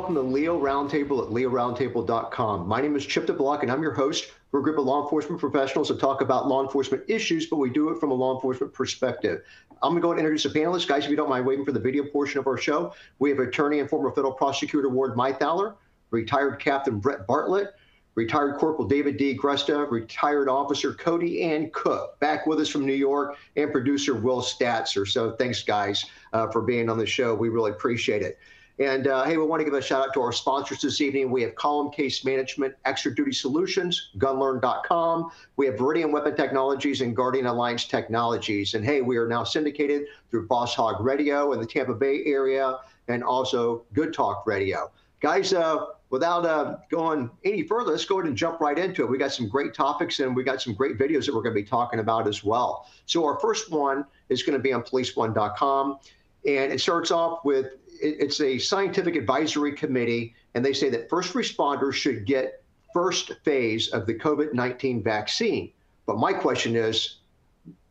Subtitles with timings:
[0.00, 2.66] welcome to Leo Roundtable at leoroundtable.com.
[2.66, 4.32] My name is Chip DeBlock, and I'm your host.
[4.50, 7.68] We're a group of law enforcement professionals that talk about law enforcement issues, but we
[7.68, 9.42] do it from a law enforcement perspective.
[9.82, 10.88] I'm going to go and introduce the panelists.
[10.88, 13.40] Guys, if you don't mind waiting for the video portion of our show, we have
[13.40, 15.74] attorney and former federal prosecutor Ward Meythaler,
[16.10, 17.74] retired Captain Brett Bartlett,
[18.14, 19.36] retired Corporal David D.
[19.36, 24.40] Gresta, retired Officer Cody Ann Cook, back with us from New York, and producer Will
[24.40, 25.06] Statzer.
[25.06, 27.34] So thanks, guys, uh, for being on the show.
[27.34, 28.38] We really appreciate it.
[28.80, 31.30] And uh, hey, we want to give a shout out to our sponsors this evening.
[31.30, 35.30] We have Column Case Management, Extra Duty Solutions, Gunlearn.com.
[35.56, 38.72] We have Viridian Weapon Technologies and Guardian Alliance Technologies.
[38.72, 42.78] And hey, we are now syndicated through Boss Hog Radio in the Tampa Bay area
[43.08, 44.90] and also Good Talk Radio.
[45.20, 49.10] Guys, uh, without uh, going any further, let's go ahead and jump right into it.
[49.10, 51.60] We got some great topics and we got some great videos that we're going to
[51.60, 52.88] be talking about as well.
[53.04, 55.98] So our first one is going to be on policeone.com.
[56.46, 61.34] And it starts off with it's a scientific advisory committee, and they say that first
[61.34, 62.62] responders should get
[62.92, 65.72] first phase of the COVID 19 vaccine.
[66.06, 67.16] But my question is,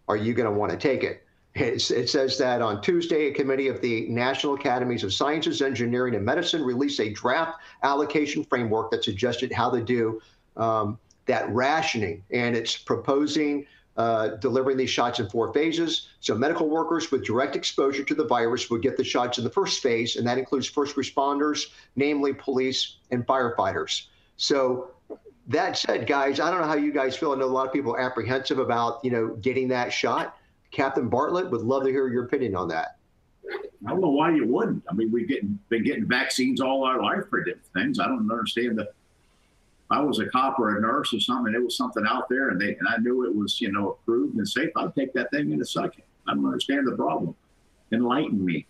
[0.08, 1.24] are you going to want to take it?
[1.56, 6.16] It's, it says that on Tuesday, a committee of the National Academies of Sciences, Engineering,
[6.16, 10.22] and Medicine released a draft allocation framework that suggested how to do
[10.58, 12.24] um, that rationing.
[12.32, 13.66] And it's proposing
[14.00, 16.08] uh, delivering these shots in four phases.
[16.22, 19.50] So medical workers with direct exposure to the virus would get the shots in the
[19.50, 21.66] first phase, and that includes first responders,
[21.98, 24.06] namely police and firefighters.
[24.38, 24.92] So
[25.48, 27.34] that said, guys, I don't know how you guys feel.
[27.34, 30.38] I know a lot of people are apprehensive about, you know, getting that shot.
[30.72, 32.96] Captain Bartlett would love to hear your opinion on that.
[33.86, 34.82] I don't know why you wouldn't.
[34.90, 38.00] I mean, we've getting, been getting vaccines all our life for different things.
[38.00, 38.92] I don't understand the
[39.92, 42.62] I was a cop or a nurse or something, it was something out there, and
[42.62, 45.52] they and I knew it was you know approved and safe, I'd take that thing
[45.52, 46.04] in a second.
[46.28, 47.36] I don't understand the problem.
[47.92, 48.68] Enlighten me.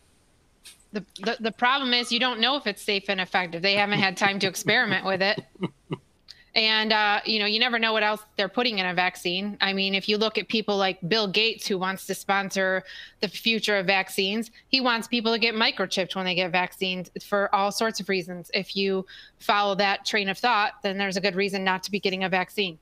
[0.92, 3.62] The, the, the problem is you don't know if it's safe and effective.
[3.62, 5.44] They haven't had time to experiment with it.
[6.56, 9.58] And, uh, you know, you never know what else they're putting in a vaccine.
[9.62, 12.84] I mean, if you look at people like Bill Gates, who wants to sponsor
[13.20, 17.54] the future of vaccines, he wants people to get microchipped when they get vaccines for
[17.54, 18.50] all sorts of reasons.
[18.54, 19.06] If you
[19.40, 22.30] follow that train of thought, then there's a good reason not to be getting a
[22.30, 22.80] vaccine.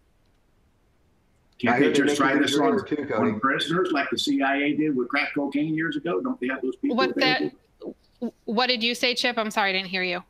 [1.60, 5.34] Can't they just try this on, too, on prisoners like the CIA did with crack
[5.34, 6.22] cocaine years ago?
[6.22, 6.96] Don't they have those people?
[6.96, 7.52] What that?
[8.46, 9.38] What did you say, Chip?
[9.38, 10.24] I'm sorry, I didn't hear you.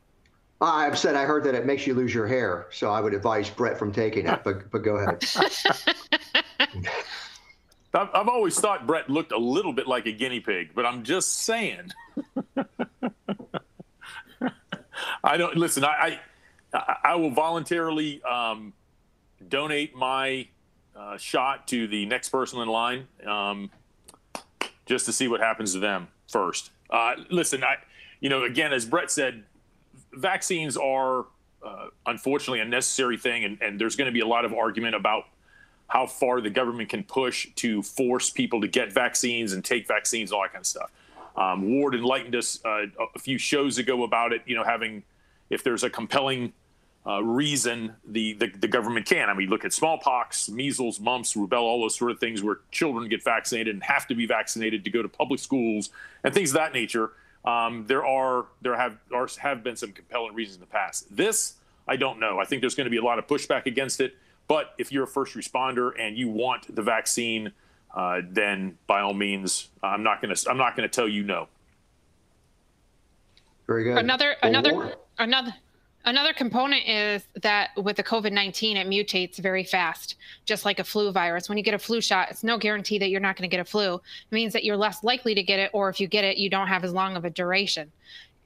[0.59, 3.49] I've said I heard that it makes you lose your hair, so I would advise
[3.49, 4.43] Brett from taking it.
[4.43, 5.23] But but go ahead.
[7.93, 11.39] I've always thought Brett looked a little bit like a guinea pig, but I'm just
[11.43, 11.91] saying.
[15.23, 15.83] I don't listen.
[15.85, 16.19] I
[16.73, 18.73] I, I will voluntarily um,
[19.47, 20.47] donate my
[20.95, 23.69] uh, shot to the next person in line, um,
[24.85, 26.71] just to see what happens to them first.
[26.89, 27.75] Uh, listen, I
[28.19, 29.43] you know again as Brett said,
[30.17, 31.25] vaccines are
[31.65, 34.95] uh, unfortunately a necessary thing, and, and there's going to be a lot of argument
[34.95, 35.25] about
[35.87, 40.31] how far the government can push to force people to get vaccines and take vaccines,
[40.31, 40.91] all that kind of stuff.
[41.35, 44.41] Um, Ward enlightened us uh, a few shows ago about it.
[44.45, 45.03] You know, having
[45.49, 46.53] if there's a compelling
[47.07, 49.29] uh, reason, the, the, the government can.
[49.29, 53.07] I mean, look at smallpox, measles, mumps, rubella, all those sort of things where children
[53.07, 55.89] get vaccinated and have to be vaccinated to go to public schools
[56.25, 57.11] and things of that nature.
[57.47, 61.15] Um, there are there have are, have been some compelling reasons in the past.
[61.15, 61.53] This
[61.87, 62.39] I don't know.
[62.39, 64.17] I think there's going to be a lot of pushback against it.
[64.49, 67.53] But if you're a first responder and you want the vaccine,
[67.95, 71.23] uh, then by all means, I'm not going to I'm not going to tell you
[71.23, 71.47] no.
[73.65, 73.97] Very good.
[73.97, 75.53] Another another another
[76.07, 80.83] Another component is that with the COVID 19, it mutates very fast, just like a
[80.85, 81.49] flu virus.
[81.49, 83.59] When you get a flu shot, it's no guarantee that you're not going to get
[83.59, 83.95] a flu.
[83.95, 84.01] It
[84.31, 86.69] means that you're less likely to get it, or if you get it, you don't
[86.69, 87.91] have as long of a duration.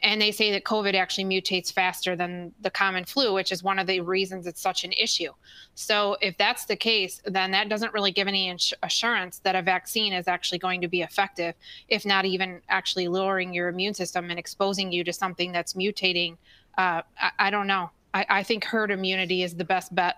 [0.02, 3.78] And they say that COVID actually mutates faster than the common flu, which is one
[3.78, 5.32] of the reasons it's such an issue.
[5.76, 9.62] So, if that's the case, then that doesn't really give any ins- assurance that a
[9.62, 11.54] vaccine is actually going to be effective,
[11.90, 16.38] if not even actually lowering your immune system and exposing you to something that's mutating
[16.78, 17.90] uh, I, I, don't know.
[18.14, 20.18] I, I think herd immunity is the best bet.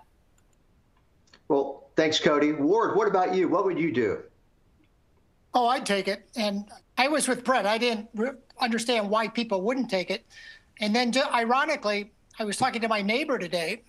[1.48, 2.52] Well, thanks, Cody.
[2.52, 3.48] Ward, what about you?
[3.48, 4.22] What would you do?
[5.52, 6.28] Oh, I'd take it.
[6.36, 6.64] And
[6.98, 7.66] I was with Brett.
[7.66, 10.24] I didn't re- understand why people wouldn't take it.
[10.80, 13.82] And then, ironically, I was talking to my neighbor today,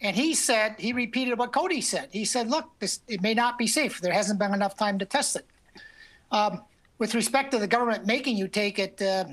[0.00, 2.08] and he said he repeated what Cody said.
[2.10, 4.00] He said, "Look, this it may not be safe.
[4.00, 5.46] There hasn't been enough time to test it."
[6.30, 6.62] Um,
[6.98, 9.24] with respect to the government making you take it, uh,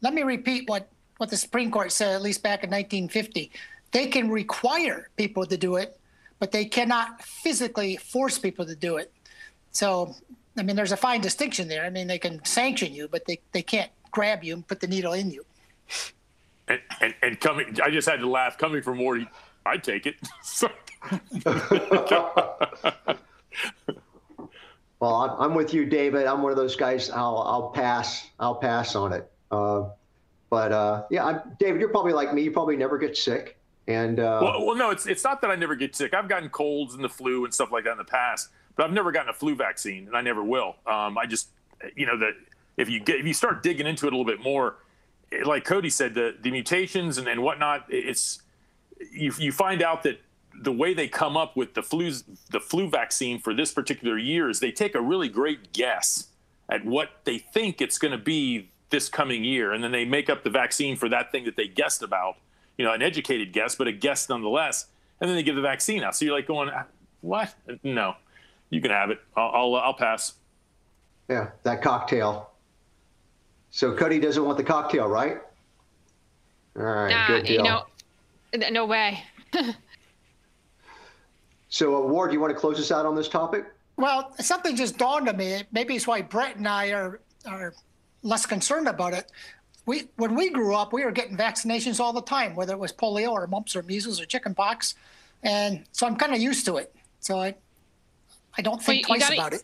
[0.00, 0.88] let me repeat what
[1.18, 3.50] what the Supreme Court said, at least back in 1950.
[3.92, 5.98] They can require people to do it,
[6.38, 9.12] but they cannot physically force people to do it.
[9.70, 10.14] So,
[10.56, 11.84] I mean, there's a fine distinction there.
[11.84, 14.86] I mean, they can sanction you, but they, they can't grab you and put the
[14.86, 15.44] needle in you.
[16.66, 18.56] And, and, and coming, I just had to laugh.
[18.58, 19.26] Coming from Ward,
[19.66, 20.16] I'd take it.
[24.98, 26.26] well, I'm with you, David.
[26.26, 27.10] I'm one of those guys.
[27.10, 28.28] I'll I'll pass.
[28.40, 29.30] I'll pass on it.
[29.50, 29.90] Uh,
[30.50, 32.42] but uh, yeah, I'm, David, you're probably like me.
[32.42, 33.56] You probably never get sick.
[33.86, 36.14] And uh, well, well, no, it's it's not that I never get sick.
[36.14, 38.92] I've gotten colds and the flu and stuff like that in the past, but I've
[38.92, 40.76] never gotten a flu vaccine, and I never will.
[40.86, 41.48] Um, I just,
[41.94, 42.32] you know, that
[42.76, 44.76] if you get if you start digging into it a little bit more,
[45.44, 48.40] like Cody said, the the mutations and, and whatnot, it's
[49.12, 50.20] you you find out that
[50.62, 52.10] the way they come up with the flu
[52.50, 56.28] the flu vaccine for this particular year is they take a really great guess
[56.68, 60.30] at what they think it's going to be this coming year, and then they make
[60.30, 62.36] up the vaccine for that thing that they guessed about.
[62.78, 64.86] You know, an educated guess, but a guess nonetheless.
[65.20, 66.16] And then they give the vaccine out.
[66.16, 66.70] So you're like going,
[67.20, 67.52] what?
[67.82, 68.14] No,
[68.70, 69.20] you can have it.
[69.36, 70.34] I'll I'll, I'll pass.
[71.28, 72.50] Yeah, that cocktail.
[73.70, 75.38] So Cody doesn't want the cocktail, right?
[76.76, 77.56] All right, nah, good deal.
[77.56, 79.22] You know, no way.
[81.68, 83.64] so, uh, Ward, do you want to close us out on this topic?
[83.96, 85.62] Well, something just dawned on me.
[85.72, 87.74] Maybe it's why Brett and I are are
[88.24, 89.30] less concerned about it.
[89.86, 92.92] We when we grew up, we were getting vaccinations all the time, whether it was
[92.92, 94.96] polio or mumps or measles or chickenpox,
[95.42, 96.92] and so I'm kind of used to it.
[97.20, 97.54] So I
[98.58, 99.62] I don't think twice gotta, about it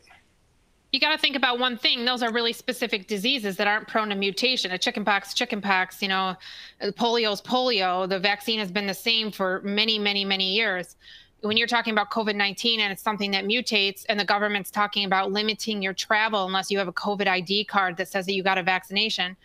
[0.92, 2.04] you got to think about one thing.
[2.04, 4.72] Those are really specific diseases that aren't prone to mutation.
[4.72, 6.34] A chickenpox, chickenpox, you know,
[6.82, 8.08] polio is polio.
[8.08, 10.96] The vaccine has been the same for many, many, many years.
[11.42, 15.04] When you're talking about COVID 19 and it's something that mutates, and the government's talking
[15.04, 18.42] about limiting your travel unless you have a COVID ID card that says that you
[18.42, 19.36] got a vaccination,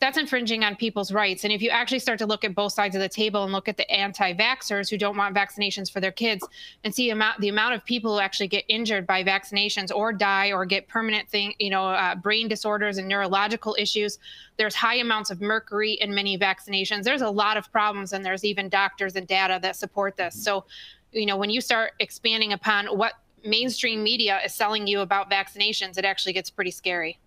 [0.00, 1.44] that's infringing on people's rights.
[1.44, 3.68] And if you actually start to look at both sides of the table and look
[3.68, 6.46] at the anti-vaxxers who don't want vaccinations for their kids
[6.82, 10.52] and see amount, the amount of people who actually get injured by vaccinations or die
[10.52, 14.18] or get permanent thing, you know, uh, brain disorders and neurological issues,
[14.56, 17.04] there's high amounts of mercury in many vaccinations.
[17.04, 20.34] There's a lot of problems, and there's even doctors and data that support this.
[20.34, 20.64] So,
[21.14, 23.14] you know, when you start expanding upon what
[23.44, 27.18] mainstream media is selling you about vaccinations, it actually gets pretty scary.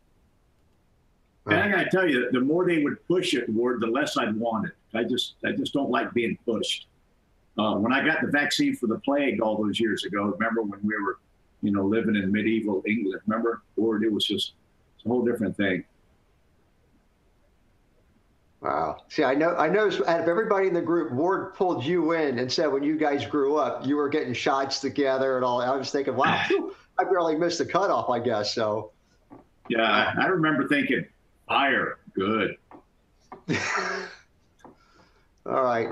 [1.46, 4.18] And I got to tell you, the more they would push it, Ward, the less
[4.18, 4.74] I'd want it.
[4.94, 6.88] I just, I just don't like being pushed.
[7.58, 10.80] Uh, when I got the vaccine for the plague all those years ago, remember when
[10.84, 11.20] we were,
[11.62, 13.22] you know, living in medieval England?
[13.26, 14.04] Remember, Ward?
[14.04, 14.54] It was just
[15.06, 15.86] a whole different thing.
[18.62, 18.98] Wow.
[19.10, 22.40] See, I know, I noticed out of everybody in the group, Ward pulled you in
[22.40, 25.62] and said when you guys grew up, you were getting shots together and all.
[25.62, 26.44] I was thinking, wow,
[26.98, 28.54] I barely missed the cutoff, I guess.
[28.54, 28.92] So.
[29.70, 31.06] Yeah, I remember thinking,
[31.48, 32.00] Fire.
[32.14, 32.58] Good.
[35.46, 35.90] All right.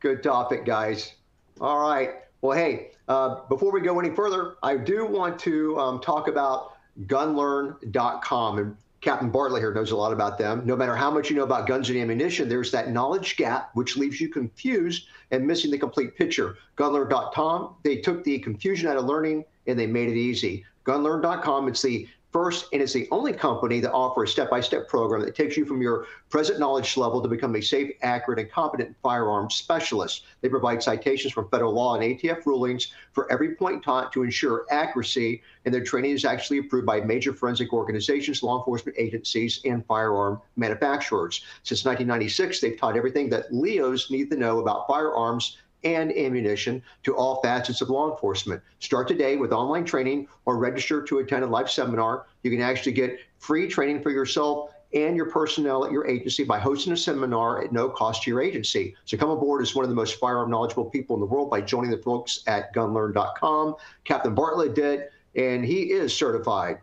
[0.00, 1.14] Good topic, guys.
[1.60, 2.10] All right.
[2.40, 6.72] Well, hey, uh, before we go any further, I do want to um, talk about
[7.06, 8.58] gunlearn.com.
[8.58, 10.62] And Captain Bartlett here knows a lot about them.
[10.64, 13.98] No matter how much you know about guns and ammunition, there's that knowledge gap which
[13.98, 16.56] leaves you confused and missing the complete picture.
[16.78, 20.64] Gunlearn.com, they took the confusion out of learning and they made it easy.
[20.86, 25.36] Gunlearn.com, it's the first and is the only company that offers a step-by-step program that
[25.36, 29.54] takes you from your present knowledge level to become a safe, accurate, and competent firearms
[29.54, 30.24] specialist.
[30.40, 34.66] They provide citations from federal law and ATF rulings for every point taught to ensure
[34.72, 39.86] accuracy, and their training is actually approved by major forensic organizations, law enforcement agencies, and
[39.86, 41.44] firearm manufacturers.
[41.62, 47.14] Since 1996, they've taught everything that LEOs need to know about firearms and ammunition to
[47.14, 48.62] all facets of law enforcement.
[48.80, 52.26] Start today with online training or register to attend a live seminar.
[52.42, 56.58] You can actually get free training for yourself and your personnel at your agency by
[56.58, 58.94] hosting a seminar at no cost to your agency.
[59.04, 61.60] So come aboard as one of the most firearm knowledgeable people in the world by
[61.60, 63.74] joining the folks at gunlearn.com.
[64.04, 66.78] Captain Bartlett did, and he is certified.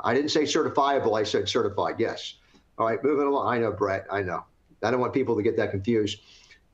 [0.00, 2.34] I didn't say certifiable, I said certified, yes.
[2.78, 3.46] All right, moving along.
[3.46, 4.44] I know, Brett, I know.
[4.82, 6.20] I don't want people to get that confused.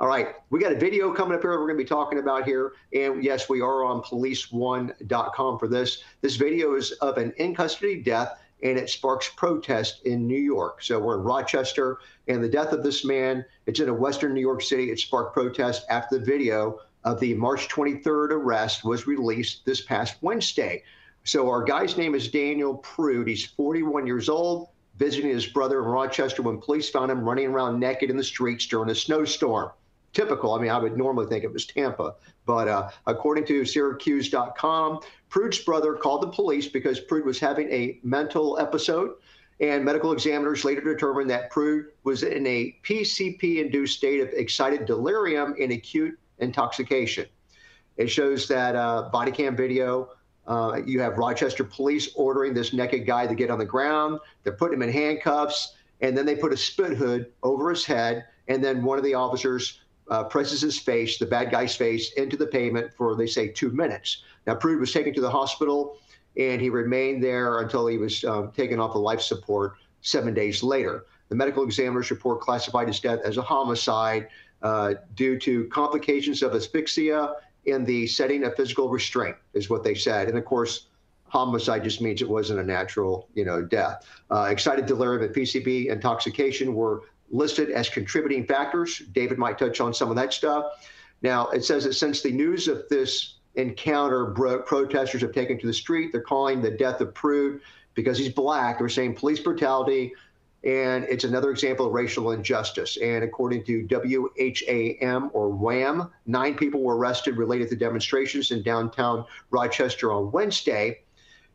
[0.00, 2.44] All right, we got a video coming up here we're going to be talking about
[2.44, 2.74] here.
[2.94, 6.04] And yes, we are on policeone.com for this.
[6.20, 10.84] This video is of an in custody death and it sparks protest in New York.
[10.84, 14.40] So we're in Rochester and the death of this man, it's in a Western New
[14.40, 14.92] York City.
[14.92, 20.14] It sparked protest after the video of the March 23rd arrest was released this past
[20.20, 20.84] Wednesday.
[21.24, 23.26] So our guy's name is Daniel Prude.
[23.26, 27.80] He's 41 years old, visiting his brother in Rochester when police found him running around
[27.80, 29.72] naked in the streets during a snowstorm
[30.18, 30.52] typical.
[30.52, 35.60] I mean, I would normally think it was Tampa, but uh, according to Syracuse.com, Prude's
[35.60, 39.12] brother called the police because Prude was having a mental episode,
[39.60, 45.54] and medical examiners later determined that Prude was in a PCP-induced state of excited delirium
[45.60, 47.26] and acute intoxication.
[47.96, 50.10] It shows that uh, body cam video.
[50.48, 54.18] Uh, you have Rochester police ordering this naked guy to get on the ground.
[54.42, 58.24] They're putting him in handcuffs, and then they put a spit hood over his head
[58.48, 62.36] and then one of the officers uh, presses his face, the bad guy's face, into
[62.36, 64.22] the pavement for, they say, two minutes.
[64.46, 65.98] Now, Prude was taken to the hospital,
[66.36, 70.62] and he remained there until he was um, taken off of life support seven days
[70.62, 71.06] later.
[71.28, 74.28] The medical examiner's report classified his death as a homicide
[74.62, 77.34] uh, due to complications of asphyxia
[77.66, 80.28] in the setting of physical restraint, is what they said.
[80.28, 80.86] And of course,
[81.26, 84.06] homicide just means it wasn't a natural, you know, death.
[84.30, 88.98] Uh, excited delirium and PCP intoxication were listed as contributing factors.
[89.12, 90.64] David might touch on some of that stuff.
[91.22, 95.66] Now, it says that since the news of this encounter broke, protesters have taken to
[95.66, 96.12] the street.
[96.12, 97.60] They're calling the death of Prude
[97.94, 98.78] because he's black.
[98.78, 100.12] They're saying police brutality,
[100.62, 102.96] and it's another example of racial injustice.
[102.98, 109.24] And according to WHAM or WHAM, nine people were arrested related to demonstrations in downtown
[109.50, 111.00] Rochester on Wednesday.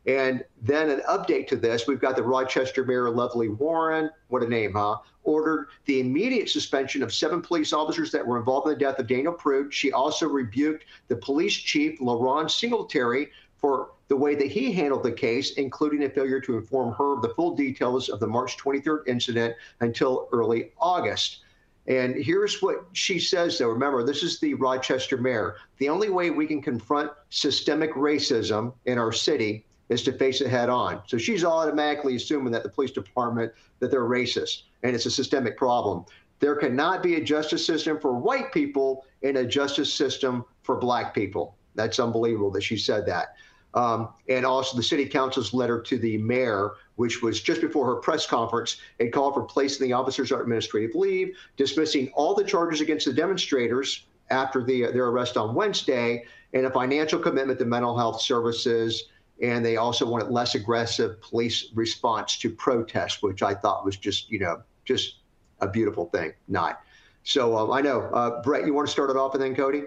[0.06, 4.48] And then an update to this, we've got the Rochester Mayor Lovely Warren, what a
[4.48, 4.98] name, huh?
[5.22, 9.06] Ordered the immediate suspension of seven police officers that were involved in the death of
[9.06, 9.72] Daniel Prude.
[9.72, 15.12] She also rebuked the police chief, LaRon Singletary, for the way that he handled the
[15.12, 19.08] case, including a failure to inform her of the full details of the March 23rd
[19.08, 21.40] incident until early August.
[21.86, 23.68] And here's what she says, though.
[23.68, 25.56] Remember, this is the Rochester mayor.
[25.78, 30.48] The only way we can confront systemic racism in our city is to face it
[30.48, 31.00] head on.
[31.06, 35.56] So she's automatically assuming that the police department that they're racist and it's a systemic
[35.56, 36.04] problem.
[36.40, 41.14] There cannot be a justice system for white people and a justice system for black
[41.14, 41.56] people.
[41.74, 43.34] That's unbelievable that she said that.
[43.74, 47.96] Um, and also the city council's letter to the mayor, which was just before her
[47.96, 52.80] press conference, it called for placing the officers on administrative leave, dismissing all the charges
[52.80, 57.96] against the demonstrators after the, their arrest on Wednesday, and a financial commitment to mental
[57.96, 59.04] health services
[59.42, 64.30] and they also wanted less aggressive police response to protests, which I thought was just,
[64.30, 65.16] you know, just
[65.60, 66.32] a beautiful thing.
[66.48, 66.80] Not.
[67.24, 69.84] So um, I know, uh, Brett, you want to start it off and then Cody?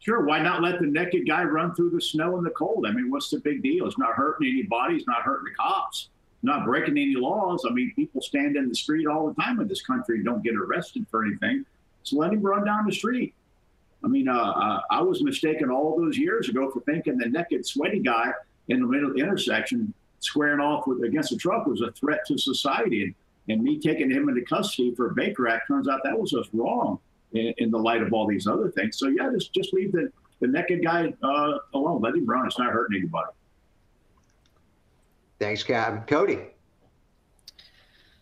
[0.00, 0.24] Sure.
[0.24, 2.86] Why not let the naked guy run through the snow and the cold?
[2.86, 3.86] I mean, what's the big deal?
[3.86, 4.96] It's not hurting anybody.
[4.96, 6.08] It's not hurting the cops.
[6.42, 7.64] Not breaking any laws.
[7.66, 10.42] I mean, people stand in the street all the time in this country and don't
[10.42, 11.64] get arrested for anything.
[12.02, 13.34] So let him run down the street.
[14.04, 17.66] I mean, uh, uh, I was mistaken all those years ago for thinking the naked,
[17.66, 18.32] sweaty guy
[18.68, 22.20] in the middle of the intersection squaring off with against a truck was a threat
[22.26, 23.04] to society.
[23.04, 23.14] And,
[23.48, 26.50] and me taking him into custody for a Baker Act turns out that was just
[26.52, 26.98] wrong
[27.32, 28.98] in, in, the light of all these other things.
[28.98, 32.00] So yeah, just just leave the, the naked guy uh, alone.
[32.00, 32.46] Let him run.
[32.46, 33.32] It's not hurting anybody.
[35.38, 36.02] Thanks, Captain.
[36.06, 36.53] Cody.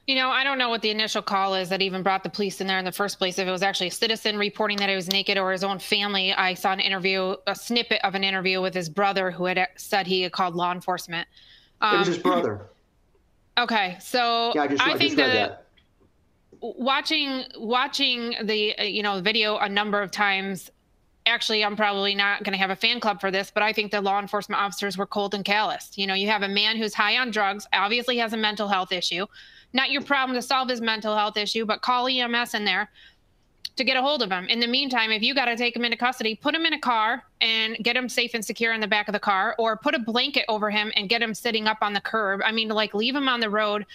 [0.07, 2.61] You know, I don't know what the initial call is that even brought the police
[2.61, 3.39] in there in the first place.
[3.39, 6.33] If it was actually a citizen reporting that he was naked or his own family,
[6.33, 10.09] I saw an interview, a snippet of an interview with his brother who had said
[10.09, 11.29] he had called law enforcement.
[11.81, 12.67] Um, it was his um, brother.
[13.59, 15.67] Okay, so yeah, I, just, I, I think that, that,
[16.63, 20.71] watching watching the uh, you know video a number of times.
[21.27, 23.93] Actually, I'm probably not going to have a fan club for this, but I think
[23.93, 25.99] the law enforcement officers were cold and calloused.
[25.99, 28.91] You know, you have a man who's high on drugs, obviously has a mental health
[28.91, 29.27] issue
[29.73, 32.91] not your problem to solve his mental health issue, but call EMS in there
[33.76, 34.47] to get a hold of him.
[34.47, 36.79] In the meantime, if you got to take him into custody, put him in a
[36.79, 39.95] car and get him safe and secure in the back of the car, or put
[39.95, 42.41] a blanket over him and get him sitting up on the curb.
[42.45, 43.87] I mean, like leave him on the road.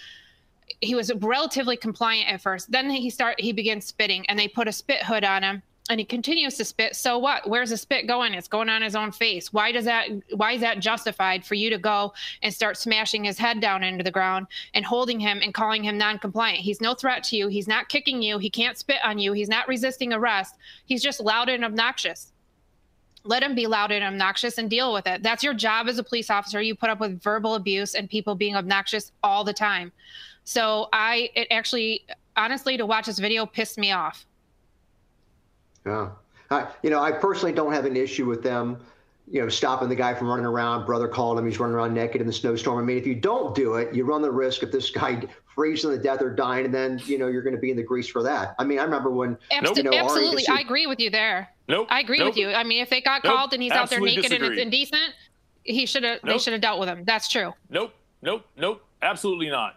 [0.80, 2.70] He was relatively compliant at first.
[2.70, 5.98] Then he start he begins spitting, and they put a spit hood on him and
[5.98, 6.94] he continues to spit.
[6.96, 7.48] So what?
[7.48, 8.34] Where's the spit going?
[8.34, 9.52] It's going on his own face.
[9.52, 13.38] Why does that why is that justified for you to go and start smashing his
[13.38, 16.58] head down into the ground and holding him and calling him non-compliant?
[16.58, 17.48] He's no threat to you.
[17.48, 18.38] He's not kicking you.
[18.38, 19.32] He can't spit on you.
[19.32, 20.56] He's not resisting arrest.
[20.84, 22.32] He's just loud and obnoxious.
[23.24, 25.22] Let him be loud and obnoxious and deal with it.
[25.22, 26.60] That's your job as a police officer.
[26.60, 29.92] You put up with verbal abuse and people being obnoxious all the time.
[30.44, 32.04] So i it actually
[32.36, 34.24] honestly to watch this video pissed me off
[35.88, 36.10] yeah.
[36.50, 38.78] I, you know, I personally don't have an issue with them,
[39.30, 40.86] you know, stopping the guy from running around.
[40.86, 41.46] Brother called him.
[41.46, 42.78] He's running around naked in the snowstorm.
[42.78, 45.22] I mean, if you don't do it, you run the risk of this guy
[45.54, 47.82] freezing to death or dying, and then, you know, you're going to be in the
[47.82, 48.54] grease for that.
[48.58, 49.36] I mean, I remember when.
[49.52, 50.44] Absol- you know, absolutely.
[50.48, 51.48] I agree with you there.
[51.68, 51.88] Nope.
[51.90, 52.28] I agree nope.
[52.28, 52.50] with you.
[52.50, 53.34] I mean, if they got nope.
[53.34, 54.62] called and he's absolutely out there naked disagree.
[54.62, 55.14] and it's indecent,
[55.64, 56.22] he should have.
[56.24, 56.34] Nope.
[56.34, 57.04] They should have dealt with him.
[57.04, 57.52] That's true.
[57.68, 57.92] Nope.
[58.22, 58.46] Nope.
[58.56, 58.82] Nope.
[59.02, 59.76] Absolutely not.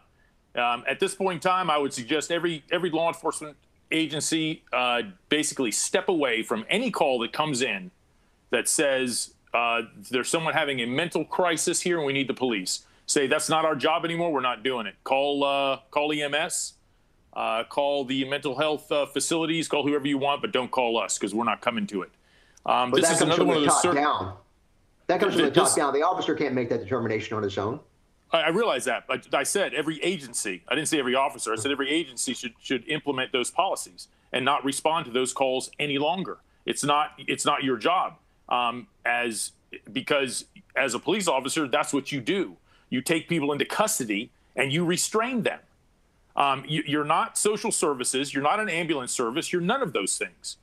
[0.55, 3.55] Um, at this point in time, I would suggest every every law enforcement
[3.91, 7.91] agency uh, basically step away from any call that comes in
[8.49, 12.85] that says uh, there's someone having a mental crisis here and we need the police.
[13.05, 14.31] Say that's not our job anymore.
[14.31, 14.95] We're not doing it.
[15.03, 16.73] Call uh, call EMS,
[17.33, 21.17] uh, call the mental health uh, facilities, call whoever you want, but don't call us
[21.17, 22.09] because we're not coming to it.
[22.65, 23.81] Um, this is another one of those.
[23.81, 24.35] Cer- down.
[25.07, 25.93] That comes from the top down.
[25.93, 27.81] The officer can't make that determination on his own.
[28.33, 29.05] I, realize that.
[29.09, 30.63] I, I said every agency.
[30.67, 31.51] I didn't say every officer.
[31.51, 35.69] I said every agency should should implement those policies and not respond to those calls
[35.79, 36.37] any longer.
[36.65, 38.15] It's not it's not your job
[38.49, 39.51] um, as
[39.91, 40.45] because
[40.75, 42.57] as a police officer, that's what you do.
[42.89, 45.59] You take people into custody and you restrain them.
[46.35, 48.33] Um, you, are not social services.
[48.33, 49.51] You're not an ambulance service.
[49.51, 50.57] You're none of those things.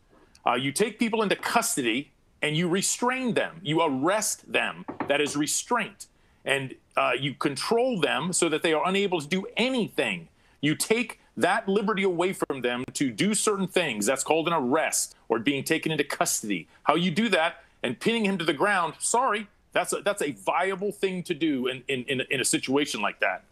[0.46, 2.10] Uh, you take people into custody
[2.40, 3.60] and you restrain them.
[3.62, 4.86] You arrest them.
[5.08, 6.06] That is restraint.
[6.48, 10.28] And uh, you control them so that they are unable to do anything.
[10.60, 14.06] You take that liberty away from them to do certain things.
[14.06, 16.66] That's called an arrest or being taken into custody.
[16.82, 20.32] How you do that and pinning him to the ground, sorry, that's a, that's a
[20.32, 23.44] viable thing to do in, in, in, a, in a situation like that.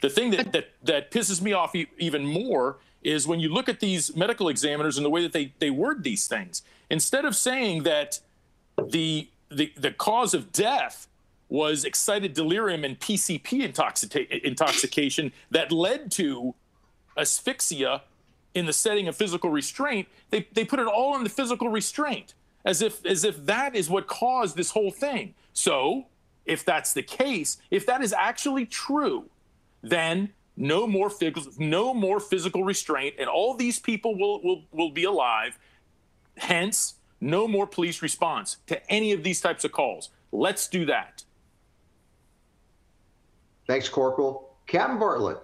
[0.00, 3.80] The thing that, that, that pisses me off even more is when you look at
[3.80, 6.62] these medical examiners and the way that they, they word these things.
[6.88, 8.20] Instead of saying that
[8.82, 11.07] the, the, the cause of death
[11.48, 16.54] was excited delirium and PCP intoxica- intoxication that led to
[17.16, 18.02] asphyxia
[18.54, 22.34] in the setting of physical restraint, they, they put it all in the physical restraint
[22.64, 25.34] as if as if that is what caused this whole thing.
[25.52, 26.06] So,
[26.44, 29.30] if that's the case, if that is actually true,
[29.82, 34.90] then no more physical, no more physical restraint, and all these people will, will, will
[34.90, 35.58] be alive.
[36.36, 40.10] Hence, no more police response to any of these types of calls.
[40.32, 41.24] Let's do that.
[43.68, 44.56] Thanks, Corporal.
[44.66, 45.38] Captain Bartlett.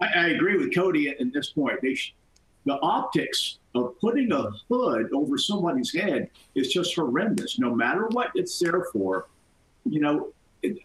[0.00, 1.80] I, I agree with Cody at, at this point.
[1.82, 2.14] They sh-
[2.64, 7.58] the optics of putting a hood over somebody's head is just horrendous.
[7.58, 9.28] No matter what it's there for,
[9.84, 10.28] you know.
[10.62, 10.78] It,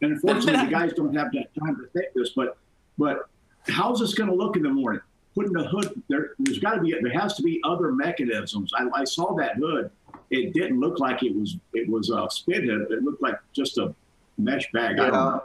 [0.00, 2.56] and unfortunately, the guys don't have that time to think this, but
[2.96, 3.28] but
[3.68, 5.02] how's this going to look in the morning?
[5.34, 8.72] Putting the hood there, there's got to be there has to be other mechanisms.
[8.76, 9.90] I, I saw that hood.
[10.30, 12.90] It didn't look like it was it was a spit hood.
[12.90, 13.94] It looked like just a
[14.38, 14.96] mesh bag.
[14.96, 15.04] Yeah.
[15.04, 15.42] I don't know.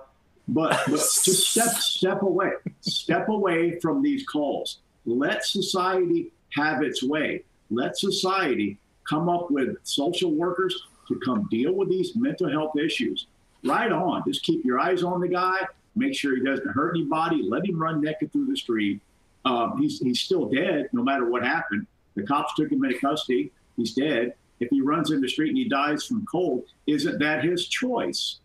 [0.47, 4.79] But, but just step step away, step away from these calls.
[5.05, 7.43] Let society have its way.
[7.69, 8.77] Let society
[9.09, 13.27] come up with social workers to come deal with these mental health issues.
[13.63, 14.23] Right on.
[14.27, 15.59] Just keep your eyes on the guy.
[15.95, 17.41] Make sure he doesn't hurt anybody.
[17.41, 19.01] Let him run naked through the street.
[19.45, 21.87] Um, he's he's still dead, no matter what happened.
[22.15, 23.51] The cops took him into custody.
[23.77, 24.33] He's dead.
[24.59, 28.39] If he runs in the street and he dies from cold, isn't that his choice?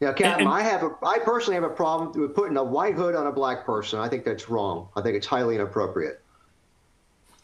[0.00, 3.14] Yeah, Captain, I have a, I personally have a problem with putting a white hood
[3.14, 3.98] on a black person.
[3.98, 4.88] I think that's wrong.
[4.94, 6.20] I think it's highly inappropriate.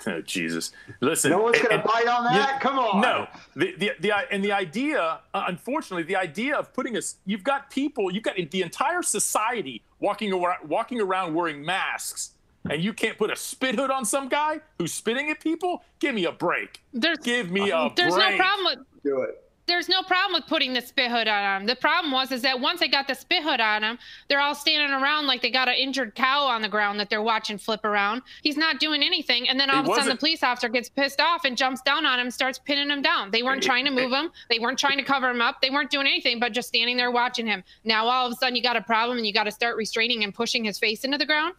[0.06, 0.72] Oh, Jesus.
[1.00, 1.30] Listen.
[1.30, 2.60] No one's going to bite on that?
[2.60, 3.00] Come on.
[3.00, 3.26] No.
[3.54, 7.70] The, the, the, and the idea, uh, unfortunately, the idea of putting us, you've got
[7.70, 12.32] people, you've got the entire society walking around, walking around wearing masks,
[12.68, 15.84] and you can't put a spit hood on some guy who's spitting at people?
[16.00, 16.82] Give me a break.
[16.92, 18.32] There's, Give me a there's break.
[18.32, 19.02] no problem with.
[19.04, 21.66] Do it there's no problem with putting the spit hood on him.
[21.66, 24.54] The problem was is that once they got the spit hood on him, they're all
[24.54, 27.82] standing around like they got an injured cow on the ground that they're watching flip
[27.82, 28.20] around.
[28.42, 30.90] He's not doing anything, and then all it of a sudden the police officer gets
[30.90, 33.30] pissed off and jumps down on him, starts pinning him down.
[33.30, 34.30] They weren't trying to move him.
[34.50, 35.62] They weren't trying to cover him up.
[35.62, 37.64] They weren't doing anything but just standing there watching him.
[37.84, 40.22] Now all of a sudden you got a problem and you got to start restraining
[40.22, 41.54] and pushing his face into the ground.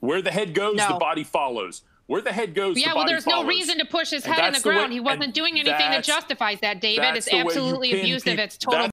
[0.00, 0.88] Where the head goes, no.
[0.88, 1.82] the body follows.
[2.06, 2.90] Where the head goes, yeah.
[2.90, 3.42] The well, there's follows.
[3.42, 4.90] no reason to push his head in the, the ground.
[4.90, 7.16] Way, he wasn't doing anything that justifies that, David.
[7.16, 8.38] It's absolutely abusive.
[8.38, 8.80] it's total.
[8.80, 8.92] That's,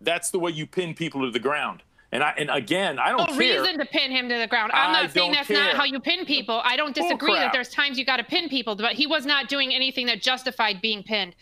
[0.00, 1.82] that's the way you pin people to the ground.
[2.12, 3.60] And I and again, I don't no care.
[3.60, 4.70] reason to pin him to the ground.
[4.72, 5.56] I'm not saying that's care.
[5.56, 6.60] not how you pin people.
[6.64, 9.48] I don't disagree that there's times you got to pin people, but he was not
[9.48, 11.34] doing anything that justified being pinned.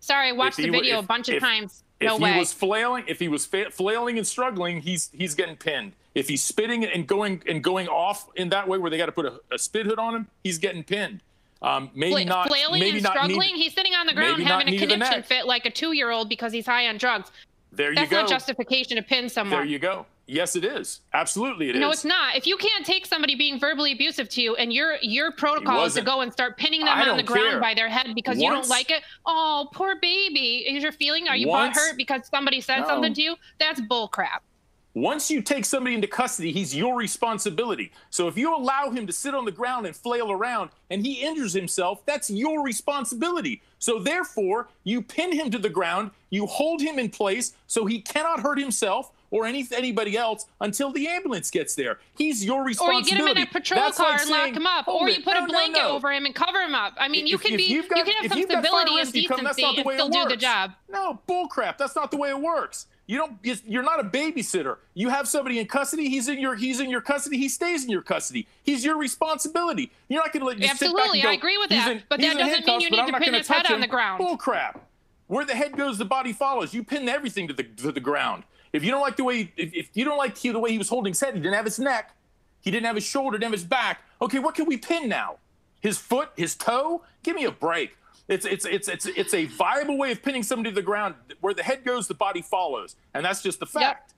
[0.00, 1.84] Sorry, I watched the video if, a bunch of if, times.
[2.02, 2.32] No if way.
[2.32, 5.92] he was flailing, if he was flailing and struggling, he's he's getting pinned.
[6.14, 9.12] If he's spitting and going and going off in that way where they got to
[9.12, 11.20] put a, a, spit hood on him, he's getting pinned.
[11.62, 12.48] Um, maybe Fla- not.
[12.48, 13.54] Flailing maybe and not struggling.
[13.54, 16.66] Need, he's sitting on the ground having a conniption fit like a two-year-old because he's
[16.66, 17.30] high on drugs.
[17.72, 18.16] There you That's go.
[18.16, 19.60] That's not justification to pin someone.
[19.60, 20.06] There you go.
[20.26, 21.00] Yes, it is.
[21.12, 21.80] Absolutely, it no, is.
[21.80, 22.36] no, it's not.
[22.36, 25.94] If you can't take somebody being verbally abusive to you, and your your protocol is
[25.94, 27.60] to go and start pinning them I on the ground care.
[27.60, 29.02] by their head because Once, you don't like it.
[29.26, 30.64] Oh, poor baby.
[30.68, 31.26] Is your feeling?
[31.26, 32.86] Are you once, hurt because somebody said no.
[32.86, 33.36] something to you?
[33.58, 34.44] That's bull crap.
[34.94, 37.92] Once you take somebody into custody, he's your responsibility.
[38.10, 41.22] So if you allow him to sit on the ground and flail around and he
[41.22, 43.62] injures himself, that's your responsibility.
[43.78, 48.00] So therefore, you pin him to the ground, you hold him in place so he
[48.00, 52.00] cannot hurt himself or any, anybody else until the ambulance gets there.
[52.16, 53.12] He's your responsibility.
[53.12, 54.88] Or you get him in a patrol That's car like and saying, lock him up.
[54.88, 55.94] Or you put no, a blanket no, no.
[55.94, 56.94] over him and cover him up.
[56.98, 59.58] I mean, you can be got- you can have some stability and rescue come, that's
[59.60, 60.72] not the way and still do the job.
[60.88, 61.78] No, bullcrap.
[61.78, 62.86] That's not the way it works.
[63.10, 63.64] You don't.
[63.66, 64.76] You're not a babysitter.
[64.94, 66.08] You have somebody in custody.
[66.08, 66.54] He's in your.
[66.54, 67.38] He's in your custody.
[67.38, 68.46] He stays in your custody.
[68.62, 69.90] He's your responsibility.
[70.08, 70.58] You're not going to let.
[70.58, 71.90] Just Absolutely, sit back and go, I agree with that.
[71.90, 74.18] in- But that doesn't mean you need to pin his head on him." the ground.
[74.18, 74.86] Bull crap.
[75.26, 76.72] Where the head goes, the body follows.
[76.72, 78.44] You pin everything to the to the ground.
[78.72, 80.88] If you don't like the way, if, if you don't like the way he was
[80.88, 82.14] holding his head, he didn't have his neck,
[82.60, 84.02] he didn't have his shoulder, didn't have his back.
[84.22, 85.38] Okay, what can we pin now?
[85.80, 87.02] His foot, his toe?
[87.24, 87.96] Give me a break.
[88.30, 91.16] It's it's it's it's it's a viable way of pinning somebody to the ground.
[91.40, 94.12] Where the head goes, the body follows, and that's just the fact.
[94.12, 94.16] Yep.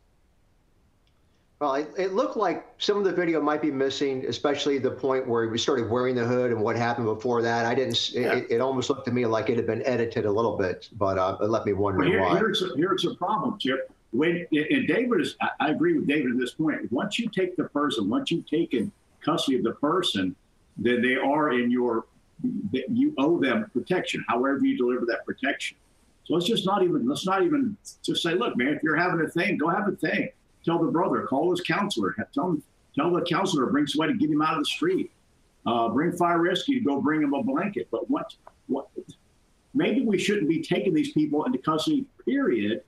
[1.60, 5.28] Well, it, it, looked like some of the video might be missing, especially the point
[5.28, 7.66] where we started wearing the hood and what happened before that.
[7.66, 8.12] I didn't.
[8.12, 8.32] Yeah.
[8.34, 11.18] It, it, almost looked to me like it had been edited a little bit, but
[11.18, 12.36] uh, it left me wondering well, here, why.
[12.36, 13.92] Here's a, here's a problem, Chip.
[14.10, 16.90] When and David is, I agree with David at this point.
[16.90, 20.34] Once you take the person, once you've taken custody of the person,
[20.76, 22.06] then they are in your.
[22.72, 25.76] You owe them protection, however you deliver that protection.
[26.24, 29.24] So let's just not even let's not even just say, look, man, if you're having
[29.24, 30.30] a thing, go have a thing
[30.64, 32.62] tell the brother, call his counselor, tell him,
[32.94, 35.10] tell the counselor, bring somebody, to get him out of the street.
[35.64, 37.88] Uh, bring fire rescue, go bring him a blanket.
[37.90, 38.34] But what,
[38.66, 38.88] what?
[39.74, 42.04] Maybe we shouldn't be taking these people into custody.
[42.24, 42.82] Period.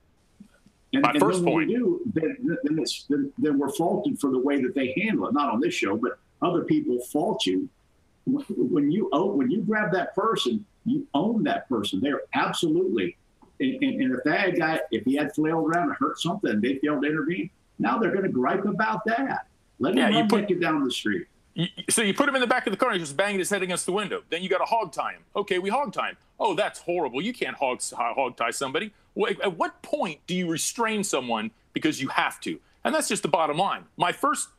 [0.93, 1.67] And, My and first then point.
[1.67, 5.27] we do, then, then, it's, then, then we're faulted for the way that they handle
[5.27, 5.33] it.
[5.33, 7.69] Not on this show, but other people fault you
[8.25, 11.99] when you own, when you grab that person, you own that person.
[12.01, 13.17] They're absolutely.
[13.59, 16.75] And, and, and if that guy, if he had flailed around and hurt something, they
[16.79, 17.49] failed to intervene.
[17.79, 19.47] Now they're going to gripe about that.
[19.79, 21.27] Let him Yeah, you put- naked down the street.
[21.53, 23.39] You, so you put him in the back of the car and he's just banging
[23.39, 24.23] his head against the window.
[24.29, 25.21] Then you got to hog tie him.
[25.37, 26.17] Okay, we hog tie him.
[26.37, 27.21] Oh, that's horrible.
[27.21, 28.91] You can't hog hog tie somebody.
[29.41, 32.59] At what point do you restrain someone because you have to?
[32.83, 33.85] And that's just the bottom line.
[33.95, 34.49] My first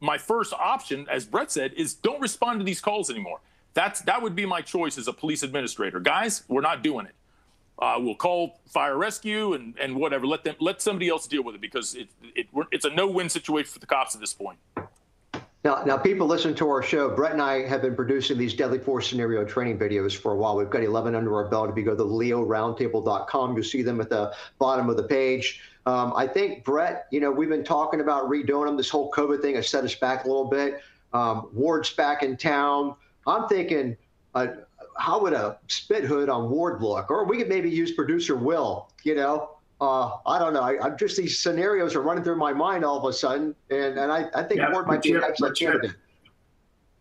[0.00, 3.40] my first option, as Brett said, is don't respond to these calls anymore.
[3.74, 6.00] That's that would be my choice as a police administrator.
[6.00, 7.14] Guys, we're not doing it.
[7.78, 10.26] Uh, we'll call fire rescue and, and whatever.
[10.26, 13.28] Let them let somebody else deal with it because it, it it's a no win
[13.28, 14.58] situation for the cops at this point.
[15.64, 17.14] Now, now, people listen to our show.
[17.14, 20.56] Brett and I have been producing these deadly force scenario training videos for a while.
[20.56, 21.68] We've got 11 under our belt.
[21.68, 25.60] If you go to leoroundtable.com, you'll see them at the bottom of the page.
[25.88, 28.76] Um, I think, Brett, you know, we've been talking about redoing them.
[28.76, 30.82] This whole COVID thing has set us back a little bit.
[31.14, 32.94] Um, Ward's back in town.
[33.26, 33.96] I'm thinking,
[34.34, 34.48] uh,
[34.98, 37.10] how would a spit hood on Ward look?
[37.10, 40.60] Or we could maybe use producer Will, you know, uh, I don't know.
[40.60, 43.98] I, I'm just these scenarios are running through my mind all of a sudden, and
[43.98, 45.92] and I, I think Yeah, Ward might be an excellent candidate.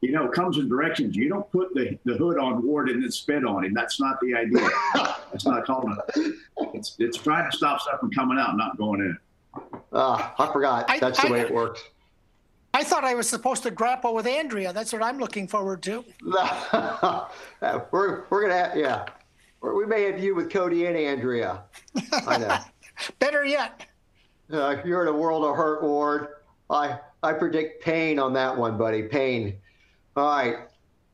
[0.01, 1.15] You know, it comes in directions.
[1.15, 3.73] You don't put the, the hood on Ward and then spit on him.
[3.73, 4.69] That's not the idea.
[5.31, 6.35] That's not calling it.
[6.73, 9.17] It's, it's trying to stop stuff from coming out, not going in.
[9.91, 10.85] Ah, I forgot.
[10.89, 11.81] I- That's the I- way it works.
[12.73, 14.71] I thought I was supposed to grapple with Andrea.
[14.71, 16.05] That's what I'm looking forward to.
[17.91, 19.05] we're we're gonna have, yeah.
[19.61, 21.63] Or we may have you with Cody and Andrea.
[22.27, 22.57] I know.
[23.19, 23.87] Better yet.
[24.51, 26.27] Uh, you're in a world of hurt, Ward.
[26.69, 29.03] I I predict pain on that one, buddy.
[29.03, 29.55] Pain.
[30.17, 30.57] All right,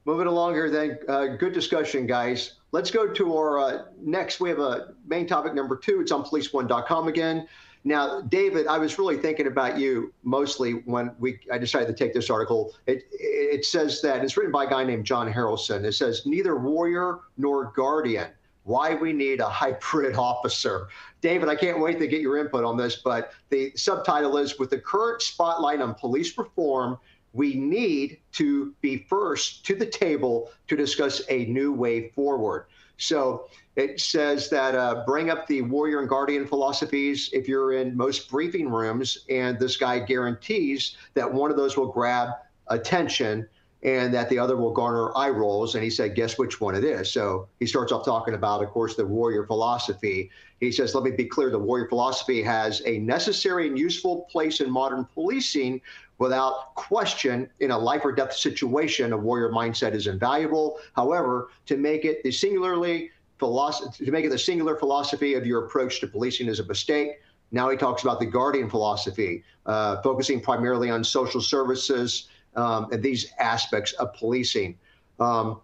[0.06, 0.70] moving along here.
[0.70, 2.54] Then, uh, good discussion, guys.
[2.72, 4.40] Let's go to our uh, next.
[4.40, 6.00] We have a main topic number two.
[6.00, 7.46] It's on policeone.com again.
[7.84, 12.14] Now, David, I was really thinking about you mostly when we I decided to take
[12.14, 12.74] this article.
[12.88, 15.84] It it says that it's written by a guy named John Harrelson.
[15.84, 18.30] It says neither warrior nor guardian.
[18.64, 20.88] Why we need a hybrid officer.
[21.20, 24.70] David, I can't wait to get your input on this, but the subtitle is With
[24.70, 26.98] the current spotlight on police reform,
[27.34, 32.68] we need to be first to the table to discuss a new way forward.
[32.98, 37.98] So it says that uh, bring up the warrior and guardian philosophies if you're in
[37.98, 42.30] most briefing rooms, and this guy guarantees that one of those will grab
[42.68, 43.48] attention
[43.82, 45.76] and that the other will garner eye rolls.
[45.76, 47.12] And he said, guess which one it is?
[47.12, 50.32] So he starts off talking about, of course, the warrior philosophy.
[50.62, 54.62] He says, let me be clear the warrior philosophy has a necessary and useful place
[54.62, 55.82] in modern policing.
[56.24, 60.80] Without question, in a life or death situation, a warrior mindset is invaluable.
[60.96, 66.00] However, to make it the singularly to make it the singular philosophy of your approach
[66.00, 67.20] to policing is a mistake.
[67.52, 73.04] Now he talks about the guardian philosophy, uh, focusing primarily on social services um, and
[73.04, 74.80] these aspects of policing.
[75.20, 75.60] Um,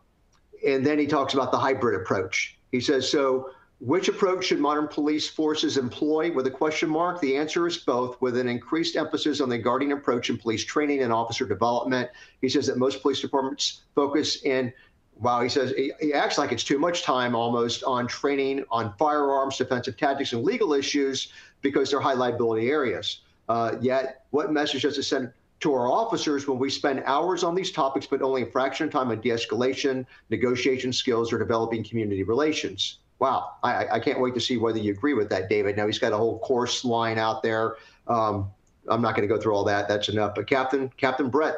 [0.68, 2.58] and then he talks about the hybrid approach.
[2.74, 7.22] He says, so which approach should modern police forces employ with a question mark?
[7.22, 11.02] The answer is both, with an increased emphasis on the guardian approach in police training
[11.02, 12.10] and officer development.
[12.42, 14.74] He says that most police departments focus in
[15.22, 18.94] Wow, he says he, he acts like it's too much time almost on training on
[18.98, 23.20] firearms, defensive tactics, and legal issues because they're high liability areas.
[23.50, 27.54] Uh, yet, what message does it send to our officers when we spend hours on
[27.54, 32.24] these topics, but only a fraction of time on de-escalation, negotiation skills, or developing community
[32.24, 33.00] relations?
[33.20, 35.76] Wow, I, I can't wait to see whether you agree with that, David.
[35.76, 37.76] Now he's got a whole course line out there.
[38.08, 38.50] Um,
[38.88, 39.88] I'm not going to go through all that.
[39.90, 40.36] That's enough.
[40.36, 41.56] But Captain Captain Brett,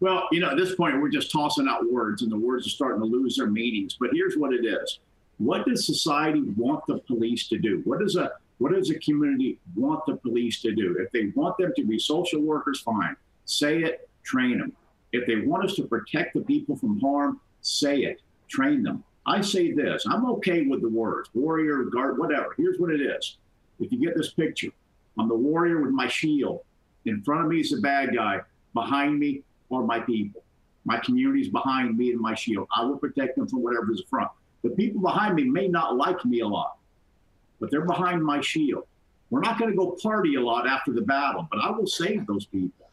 [0.00, 2.70] Well, you know, at this point, we're just tossing out words, and the words are
[2.70, 3.96] starting to lose their meanings.
[3.98, 5.00] But here's what it is:
[5.38, 7.80] What does society want the police to do?
[7.84, 10.96] What does a What does a community want the police to do?
[11.00, 13.16] If they want them to be social workers, fine.
[13.46, 14.72] Say it, train them.
[15.12, 19.02] If they want us to protect the people from harm, say it, train them.
[19.26, 22.54] I say this I'm okay with the words warrior, guard, whatever.
[22.56, 23.38] Here's what it is.
[23.80, 24.70] If you get this picture,
[25.18, 26.60] I'm the warrior with my shield.
[27.04, 28.40] In front of me is the bad guy.
[28.74, 30.42] Behind me are my people.
[30.84, 32.68] My community's behind me and my shield.
[32.74, 34.30] I will protect them from whatever's in front.
[34.62, 36.78] The people behind me may not like me a lot,
[37.60, 38.86] but they're behind my shield.
[39.30, 42.26] We're not going to go party a lot after the battle, but I will save
[42.26, 42.90] those people.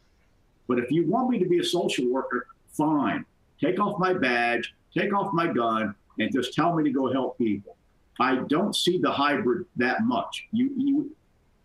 [0.66, 3.24] But if you want me to be a social worker, fine.
[3.60, 7.38] Take off my badge, take off my gun, and just tell me to go help
[7.38, 7.76] people.
[8.20, 10.46] I don't see the hybrid that much.
[10.52, 11.16] You, you,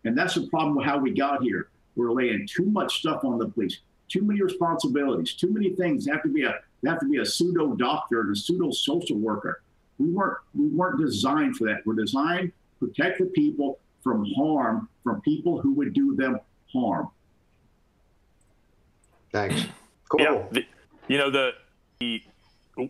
[0.03, 1.69] and that's the problem with how we got here.
[1.95, 6.05] We're laying too much stuff on the police, too many responsibilities, too many things.
[6.05, 8.71] They have to be a they have to be a pseudo doctor and a pseudo
[8.71, 9.61] social worker.
[9.97, 11.85] We weren't we weren't designed for that.
[11.85, 16.39] We're designed to protect the people from harm from people who would do them
[16.71, 17.09] harm.
[19.31, 19.65] Thanks.
[20.09, 20.21] Cool.
[20.21, 20.65] Yeah, the,
[21.07, 21.51] you know the,
[21.99, 22.23] the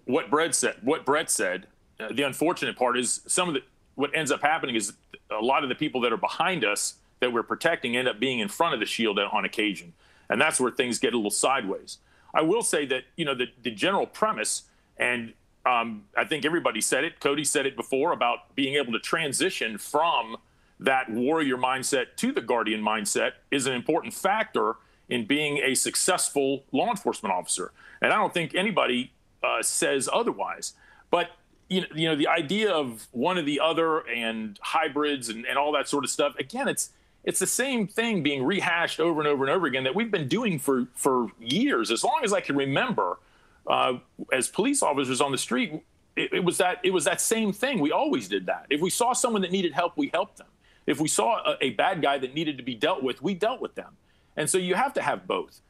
[0.06, 0.75] what Brett said.
[0.82, 1.67] What Brett said.
[1.99, 3.62] Uh, the unfortunate part is some of the
[3.95, 4.93] what ends up happening is
[5.30, 8.39] a lot of the people that are behind us that we're protecting end up being
[8.39, 9.93] in front of the shield on occasion,
[10.30, 11.97] and that's where things get a little sideways.
[12.34, 14.63] I will say that you know the the general premise,
[14.97, 15.34] and
[15.65, 17.19] um, I think everybody said it.
[17.19, 20.38] Cody said it before about being able to transition from
[20.80, 24.78] that warrior mindset to the guardian mindset is an important factor
[25.10, 27.71] in being a successful law enforcement officer.
[28.02, 29.12] And I don't think anybody
[29.43, 30.73] uh, says otherwise.
[31.12, 31.32] But
[31.69, 35.58] you know, you know, the idea of one or the other and hybrids and, and
[35.58, 36.36] all that sort of stuff.
[36.38, 36.91] Again, it's
[37.23, 40.28] it's the same thing being rehashed over and over and over again that we've been
[40.28, 41.91] doing for for years.
[41.91, 43.19] As long as I can remember,
[43.67, 43.99] uh,
[44.34, 45.84] as police officers on the street,
[46.15, 47.80] it, it was that it was that same thing.
[47.80, 48.65] We always did that.
[48.69, 50.47] If we saw someone that needed help, we helped them.
[50.88, 53.62] If we saw a, a bad guy that needed to be dealt with, we dealt
[53.62, 53.97] with them.
[54.36, 55.62] And so you have to have both,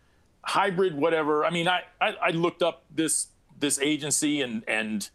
[0.44, 1.44] hybrid, whatever.
[1.44, 3.28] I mean, I I, I looked up this
[3.60, 5.10] this agency and and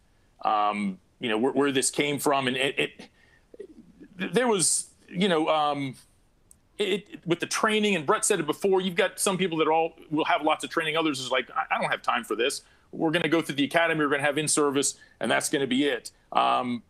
[0.45, 3.09] um, you know where, where, this came from, and it, it
[4.17, 5.49] there was you know.
[5.49, 5.97] Um,
[6.77, 9.69] it, it, with the training, and Brett said it before, you've got some people that
[9.69, 10.97] all will have lots of training.
[10.97, 12.63] Others is like, I, I don't have time for this.
[12.91, 14.01] We're going to go through the academy.
[14.01, 16.11] We're going to have in service, and that's going to be it.
[16.33, 16.83] Um,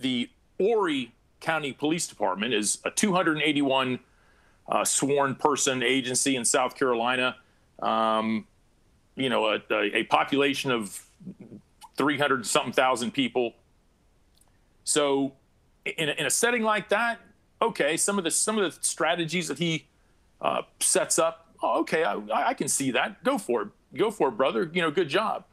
[0.00, 4.00] the Horry County Police Department is a 281
[4.68, 7.36] uh, sworn person agency in South Carolina.
[7.80, 8.46] Um,
[9.20, 11.04] you know, a, a, population of
[11.96, 13.54] 300 something thousand people.
[14.84, 15.32] So,
[15.84, 17.20] in a, in a setting like that,
[17.60, 19.86] okay, some of the some of the strategies that he
[20.40, 23.22] uh, sets up, oh, okay, I, I can see that.
[23.22, 24.70] Go for it, go for it, brother.
[24.72, 25.44] You know, good job.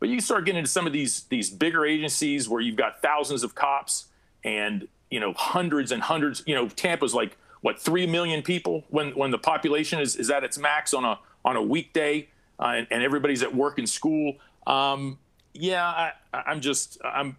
[0.00, 3.44] But you start getting into some of these these bigger agencies where you've got thousands
[3.44, 4.06] of cops
[4.42, 6.42] and you know hundreds and hundreds.
[6.46, 10.42] You know, Tampa's like what three million people when when the population is, is at
[10.42, 12.28] its max on a on a weekday
[12.70, 14.34] and, and, everybody's at work and school.
[14.66, 15.18] Um,
[15.54, 17.36] yeah, I, am just I'm.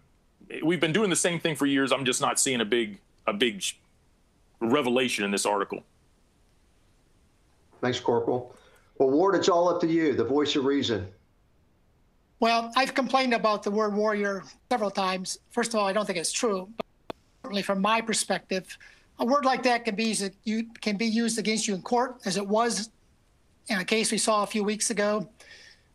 [0.62, 1.90] We've been doing the same thing for years.
[1.90, 3.62] I'm just not seeing a big a big
[4.60, 5.82] revelation in this article.
[7.80, 8.54] Thanks, Corporal.
[8.98, 11.08] Well, Ward, it's all up to you, the voice of reason.
[12.40, 15.38] Well, I've complained about the word warrior several times.
[15.50, 16.68] First of all, I don't think it's true.
[16.76, 18.76] But certainly, from my perspective,
[19.18, 22.16] a word like that can be used, you, can be used against you in court,
[22.24, 22.90] as it was
[23.68, 25.28] in a case we saw a few weeks ago.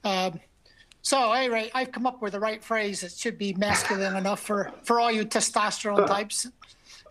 [0.04, 0.40] Um,
[1.02, 4.72] so, anyway, I've come up with the right phrase that should be masculine enough for,
[4.84, 6.48] for all you testosterone types,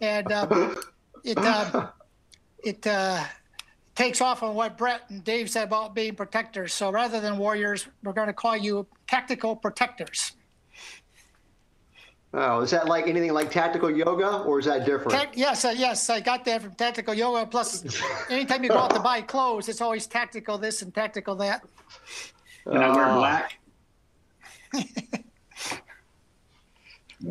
[0.00, 0.78] and um,
[1.24, 1.88] it uh,
[2.62, 3.24] it uh,
[3.94, 6.74] takes off on what Brett and Dave said about being protectors.
[6.74, 10.32] So, rather than warriors, we're going to call you tactical protectors.
[12.34, 15.12] Oh, is that like anything like tactical yoga, or is that different?
[15.12, 17.46] Ta- yes, uh, yes, I got that from tactical yoga.
[17.46, 17.84] Plus,
[18.28, 21.62] anytime you go out to buy clothes, it's always tactical this and tactical that.
[22.66, 23.16] And I wear oh.
[23.16, 23.58] black.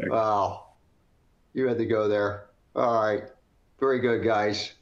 [0.10, 0.66] wow,
[1.54, 2.48] you had to go there.
[2.76, 3.26] All right,
[3.80, 4.74] very good, guys.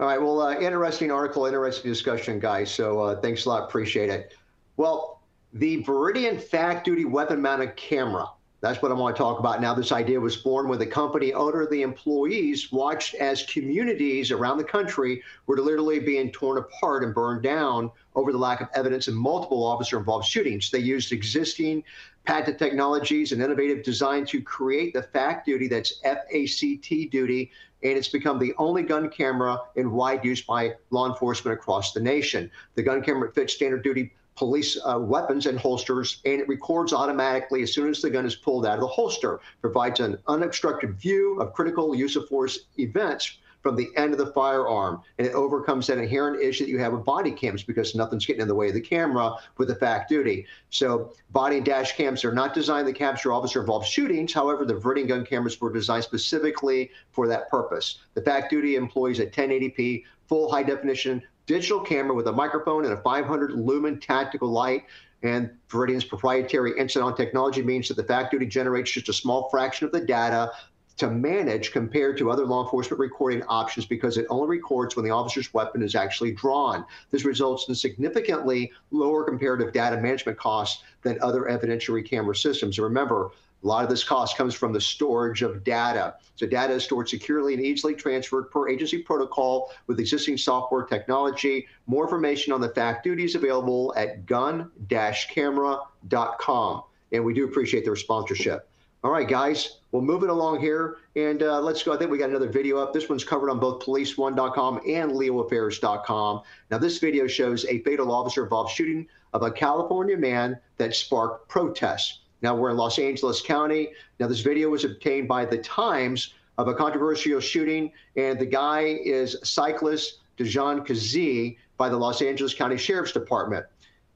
[0.00, 2.70] All right, well, uh, interesting article, interesting discussion, guys.
[2.70, 4.32] So uh, thanks a lot, appreciate it.
[4.78, 5.20] Well,
[5.52, 8.30] the Viridian Fact Duty weapon mounted camera
[8.66, 9.74] that's what I want to talk about now.
[9.74, 14.64] This idea was born when the company owner the employees watched as communities around the
[14.64, 19.14] country were literally being torn apart and burned down over the lack of evidence in
[19.14, 20.68] multiple officer involved shootings.
[20.68, 21.84] They used existing
[22.24, 27.52] patented technologies and innovative design to create the fact duty that's FACT duty,
[27.84, 32.00] and it's become the only gun camera in wide use by law enforcement across the
[32.00, 32.50] nation.
[32.74, 37.62] The gun camera fits standard duty police uh, weapons and holsters, and it records automatically
[37.62, 41.40] as soon as the gun is pulled out of the holster, provides an unobstructed view
[41.40, 45.02] of critical use of force events from the end of the firearm.
[45.18, 48.42] And it overcomes that inherent issue that you have with body cams because nothing's getting
[48.42, 50.46] in the way of the camera with the fact duty.
[50.70, 54.32] So body and dash cams are not designed to capture officer involved shootings.
[54.32, 57.98] However, the Viridian gun cameras were designed specifically for that purpose.
[58.14, 62.92] The fact duty employs a 1080p full high definition digital camera with a microphone and
[62.92, 64.84] a 500 lumen tactical light.
[65.22, 69.48] And Viridian's proprietary instant on technology means that the fact duty generates just a small
[69.48, 70.52] fraction of the data
[70.96, 75.10] to manage compared to other law enforcement recording options because it only records when the
[75.10, 76.84] officer's weapon is actually drawn.
[77.10, 82.78] This results in significantly lower comparative data management costs than other evidentiary camera systems.
[82.78, 83.30] And remember,
[83.66, 86.14] a lot of this cost comes from the storage of data.
[86.36, 91.66] So data is stored securely and easily transferred per agency protocol with existing software technology.
[91.88, 96.82] More information on the fact duties available at gun-camera.com.
[97.10, 98.68] And we do appreciate their sponsorship.
[99.02, 101.92] All right, guys, we'll move it along here and uh, let's go.
[101.92, 102.92] I think we got another video up.
[102.92, 106.42] This one's covered on both police1.com and leoaffairs.com.
[106.70, 111.48] Now, this video shows a fatal officer involved shooting of a California man that sparked
[111.48, 112.20] protests.
[112.42, 113.90] Now, we're in Los Angeles County.
[114.20, 118.98] Now, this video was obtained by the Times of a controversial shooting, and the guy
[119.04, 123.66] is cyclist Dijon Kizzee by the Los Angeles County Sheriff's Department.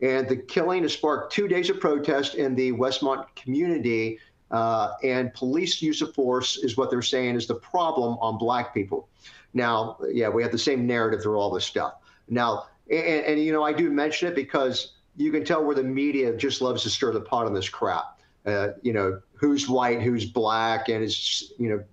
[0.02, 4.18] And the killing has sparked two days of protest in the Westmont community
[4.50, 8.74] uh, and police use of force is what they're saying is the problem on black
[8.74, 9.08] people.
[9.54, 11.94] Now, yeah, we have the same narrative through all this stuff.
[12.28, 15.82] Now, and, and, you know, I do mention it because you can tell where the
[15.82, 18.20] media just loves to stir the pot on this crap.
[18.46, 21.84] Uh, you know, who's white, who's black, and is you know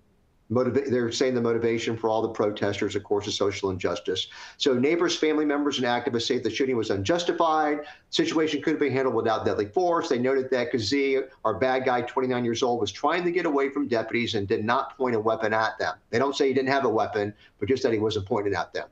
[0.51, 4.27] Motiva- they're saying the motivation for all the protesters, of course, is social injustice.
[4.57, 7.79] So neighbors, family members, and activists say the shooting was unjustified.
[8.11, 10.07] Situation could have been handled without deadly force.
[10.07, 13.69] They noted that Kizzee, our bad guy, 29 years old, was trying to get away
[13.69, 15.95] from deputies and did not point a weapon at them.
[16.11, 18.71] They don't say he didn't have a weapon, but just that he wasn't pointing at
[18.73, 18.87] them.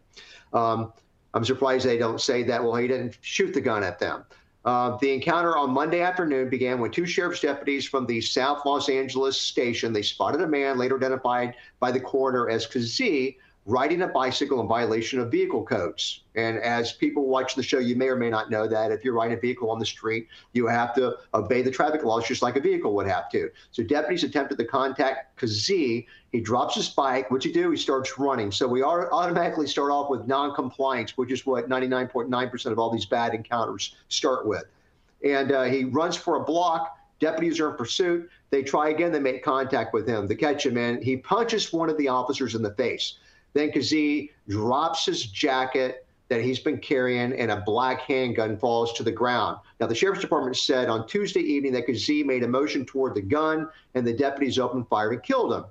[0.51, 0.93] Um,
[1.35, 4.23] I'm surprised they don't say that, well, he didn't shoot the gun at them.
[4.63, 8.89] Uh, the encounter on Monday afternoon began when two sheriff's deputies from the South Los
[8.89, 14.07] Angeles station they spotted a man later identified by the coroner as Kizzee riding a
[14.07, 16.21] bicycle in violation of vehicle codes.
[16.35, 19.13] And as people watch the show, you may or may not know that if you're
[19.13, 22.55] riding a vehicle on the street, you have to obey the traffic laws just like
[22.57, 23.49] a vehicle would have to.
[23.71, 26.05] So deputies attempted to contact Kizzee.
[26.31, 27.31] He drops his bike.
[27.31, 27.71] What's he do?
[27.71, 28.51] He starts running.
[28.51, 33.05] So we are automatically start off with non-compliance, which is what 99.9% of all these
[33.05, 34.65] bad encounters start with.
[35.23, 36.99] And uh, he runs for a block.
[37.19, 38.29] Deputies are in pursuit.
[38.51, 39.11] They try again.
[39.11, 40.27] They make contact with him.
[40.27, 43.15] They catch him, and he punches one of the officers in the face.
[43.55, 49.03] Then Kizzee drops his jacket that he's been carrying and a black handgun falls to
[49.03, 49.57] the ground.
[49.79, 53.21] Now, the sheriff's department said on Tuesday evening that Kizzee made a motion toward the
[53.21, 55.65] gun and the deputies opened fire and killed him.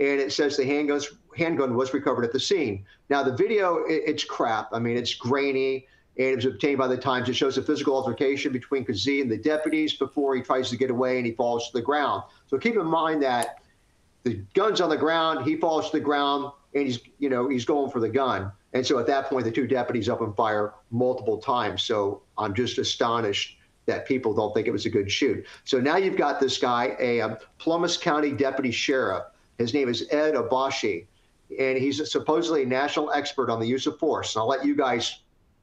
[0.00, 2.84] And it says the handguns, handgun was recovered at the scene.
[3.10, 4.70] Now, the video, it, it's crap.
[4.72, 5.86] I mean, it's grainy
[6.18, 7.28] and it was obtained by the Times.
[7.28, 10.90] It shows a physical altercation between Kizzee and the deputies before he tries to get
[10.90, 12.24] away and he falls to the ground.
[12.48, 13.58] So keep in mind that
[14.24, 17.64] the gun's on the ground, he falls to the ground, and he's you know he's
[17.64, 18.52] going for the gun.
[18.72, 21.82] And so at that point, the two deputies open fire multiple times.
[21.82, 25.44] So I'm just astonished that people don't think it was a good shoot.
[25.64, 29.24] So now you've got this guy, a um, Plumas County deputy sheriff.
[29.58, 31.06] His name is Ed Obayashi,
[31.58, 34.34] and he's supposedly a national expert on the use of force.
[34.34, 35.20] And I'll let you guys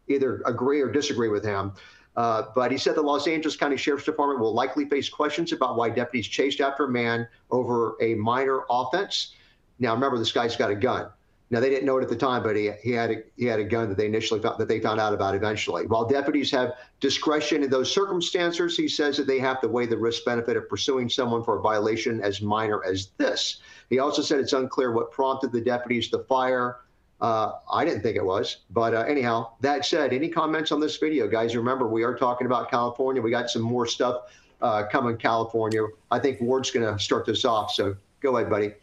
[0.07, 1.73] either agree or disagree with him.
[2.15, 5.77] Uh, but he said the Los Angeles County Sheriff's Department will likely face questions about
[5.77, 9.35] why deputies chased after a man over a minor offense.
[9.79, 11.09] Now, remember, this guy's got a gun.
[11.49, 13.59] Now, they didn't know it at the time, but he, he had a, he had
[13.59, 15.87] a gun that they initially found, that they found out about eventually.
[15.87, 19.97] While deputies have discretion in those circumstances, he says that they have to weigh the
[19.97, 23.61] risk benefit of pursuing someone for a violation as minor as this.
[23.89, 26.81] He also said it's unclear what prompted the deputies to fire.
[27.21, 30.97] Uh, I didn't think it was, but uh, anyhow, that said, any comments on this
[30.97, 31.55] video, guys?
[31.55, 33.21] Remember, we are talking about California.
[33.21, 34.23] We got some more stuff
[34.61, 35.81] uh, coming California.
[36.11, 37.71] I think Ward's going to start this off.
[37.71, 38.73] So go ahead, buddy.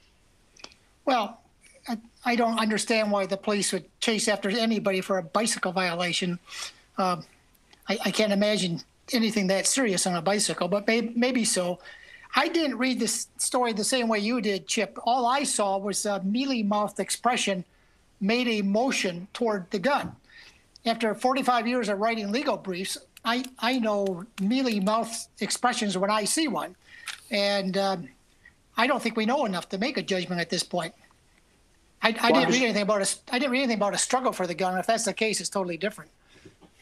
[1.05, 1.40] Well,
[1.88, 6.38] I, I don't understand why the police would chase after anybody for a bicycle violation.
[6.98, 7.24] Um,
[7.88, 8.80] I, I, can't imagine
[9.12, 11.80] anything that serious on a bicycle, but may, maybe so.
[12.36, 14.98] I didn't read this story the same way you did, Chip.
[15.05, 17.64] All I saw was a mealy mouthed expression
[18.20, 20.16] made a motion toward the gun.
[20.86, 26.24] After 45 years of writing legal briefs, I, I know mealy mouthed expressions when I
[26.24, 26.74] see one.
[27.30, 28.09] And um,
[28.77, 30.95] I don't think we know enough to make a judgment at this point.
[32.03, 34.33] I, I well, didn't read anything about a, I didn't read anything about a struggle
[34.33, 34.77] for the gun.
[34.79, 36.11] If that's the case, it's totally different.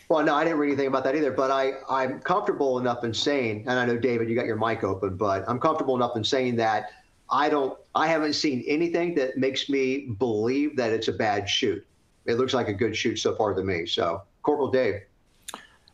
[0.08, 3.14] Well, no, I didn't read anything about that either, but I, I'm comfortable enough in
[3.14, 6.24] saying, and I know David, you got your mic open, but I'm comfortable enough in
[6.24, 6.90] saying that
[7.30, 11.86] I don't, I haven't seen anything that makes me believe that it's a bad shoot.
[12.26, 13.86] It looks like a good shoot so far to me.
[13.86, 15.02] So, Corporal Dave.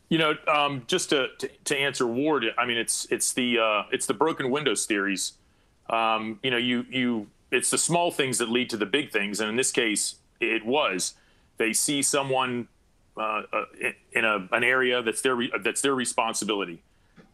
[0.08, 3.82] You know, um, just to, to, to answer Ward, I mean, it's it's the uh,
[3.92, 5.34] it's the broken windows theories.
[5.88, 9.40] Um, you know, you you it's the small things that lead to the big things,
[9.40, 11.14] and in this case, it was.
[11.56, 12.68] They see someone
[13.16, 13.64] uh, uh,
[14.12, 16.82] in a, an area that's their that's their responsibility.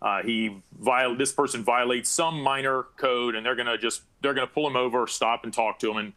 [0.01, 4.47] Uh, he viol- this person violates some minor code, and they're gonna just they're gonna
[4.47, 6.13] pull him over, stop and talk to him, and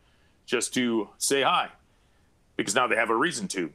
[0.46, 1.70] just to say hi,
[2.56, 3.72] because now they have a reason to.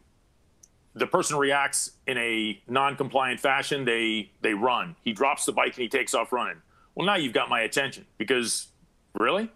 [0.95, 3.85] The person reacts in a non-compliant fashion.
[3.85, 4.97] They they run.
[5.03, 6.61] He drops the bike and he takes off running.
[6.95, 8.69] Well, now you've got my attention because
[9.19, 9.51] really,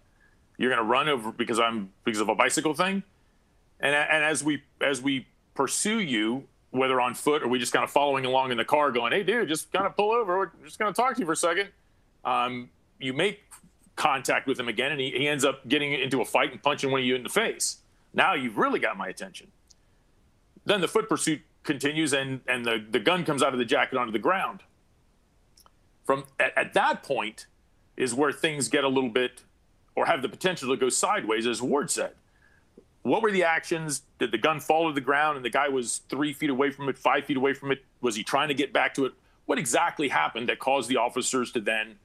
[0.57, 3.03] you're gonna run over because I'm because of a bicycle thing,
[3.79, 7.83] and and as we as we pursue you, whether on foot or we just kind
[7.83, 10.37] of following along in the car, going, "Hey, dude, just kind of pull over.
[10.37, 11.69] We're just going to talk to you for a second.
[12.25, 12.69] Um,
[12.99, 13.41] you make
[13.95, 16.91] contact with him again, and he, he ends up getting into a fight and punching
[16.91, 17.77] one of you in the face.
[18.13, 19.47] Now you've really got my attention.
[20.65, 23.97] Then the foot pursuit continues, and and the the gun comes out of the jacket
[23.97, 24.61] onto the ground.
[26.07, 27.45] From at, at that point
[27.95, 29.43] is where things get a little bit,
[29.95, 32.13] or have the potential to go sideways, as Ward said
[33.07, 34.01] what were the actions?
[34.19, 36.89] Did the gun fall to the ground and the guy was three feet away from
[36.89, 37.83] it, five feet away from it?
[38.01, 39.13] Was he trying to get back to it?
[39.45, 41.95] What exactly happened that caused the officers to then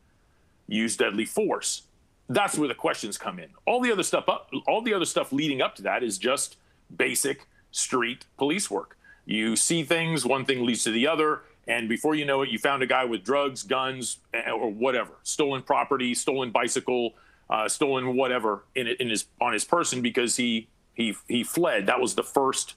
[0.68, 1.82] use deadly force?
[2.28, 3.48] That's where the questions come in.
[3.66, 6.56] All the other stuff up, all the other stuff leading up to that is just
[6.96, 8.96] basic street police work.
[9.24, 12.58] You see things, one thing leads to the other, and before you know it, you
[12.58, 17.14] found a guy with drugs, guns, eh, or whatever, stolen property, stolen bicycle,
[17.48, 21.86] uh, stolen whatever in, in his on his person because he he he fled.
[21.86, 22.74] That was the first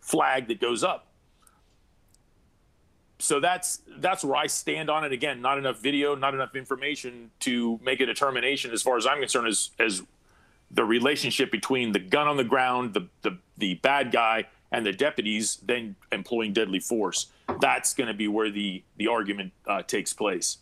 [0.00, 1.08] flag that goes up.
[3.18, 5.12] So that's that's where I stand on it.
[5.12, 9.18] Again, not enough video, not enough information to make a determination as far as I'm
[9.18, 10.02] concerned as as
[10.70, 14.92] the relationship between the gun on the ground, the the, the bad guy, and the
[14.92, 17.28] deputies then employing deadly force.
[17.60, 20.58] That's going to be where the the argument uh, takes place.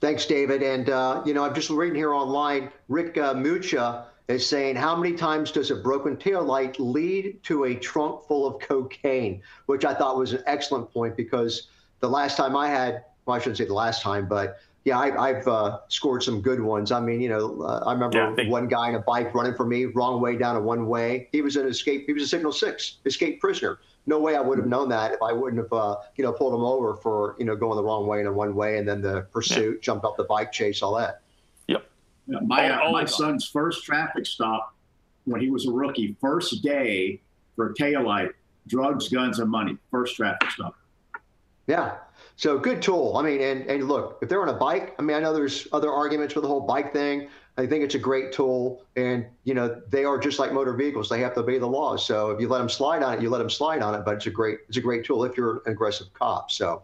[0.00, 0.62] Thanks, David.
[0.62, 2.70] And uh, you know, I'm just reading here online.
[2.88, 7.64] Rick uh, Mucha is saying how many times does a broken tail light lead to
[7.64, 11.68] a trunk full of cocaine, which I thought was an excellent point because
[12.00, 15.32] the last time I had, well, I shouldn't say the last time, but yeah, I,
[15.32, 16.92] have uh, scored some good ones.
[16.92, 19.66] I mean, you know, uh, I remember yeah, one guy in a bike running for
[19.66, 21.28] me, wrong way down a one way.
[21.32, 22.04] He was an escape.
[22.06, 23.80] He was a signal six escape prisoner.
[24.06, 26.54] No way I would have known that if I wouldn't have, uh, you know, pulled
[26.54, 29.02] him over for, you know, going the wrong way in a one way, and then
[29.02, 29.80] the pursuit, yeah.
[29.82, 31.22] jumped off the bike, chase, all that.
[31.66, 31.88] Yep.
[32.26, 34.74] My uh, my son's first traffic stop
[35.24, 37.20] when he was a rookie, first day
[37.56, 38.32] for a taillight,
[38.68, 39.76] drugs, guns, and money.
[39.90, 40.76] First traffic stop.
[41.66, 41.96] Yeah.
[42.36, 43.16] So good tool.
[43.16, 45.66] I mean, and and look, if they're on a bike, I mean, I know there's
[45.72, 47.28] other arguments for the whole bike thing.
[47.58, 51.08] I think it's a great tool, and you know, they are just like motor vehicles;
[51.08, 52.04] they have to obey the laws.
[52.04, 54.04] So if you let them slide on it, you let them slide on it.
[54.04, 56.50] But it's a great it's a great tool if you're an aggressive cop.
[56.50, 56.82] So,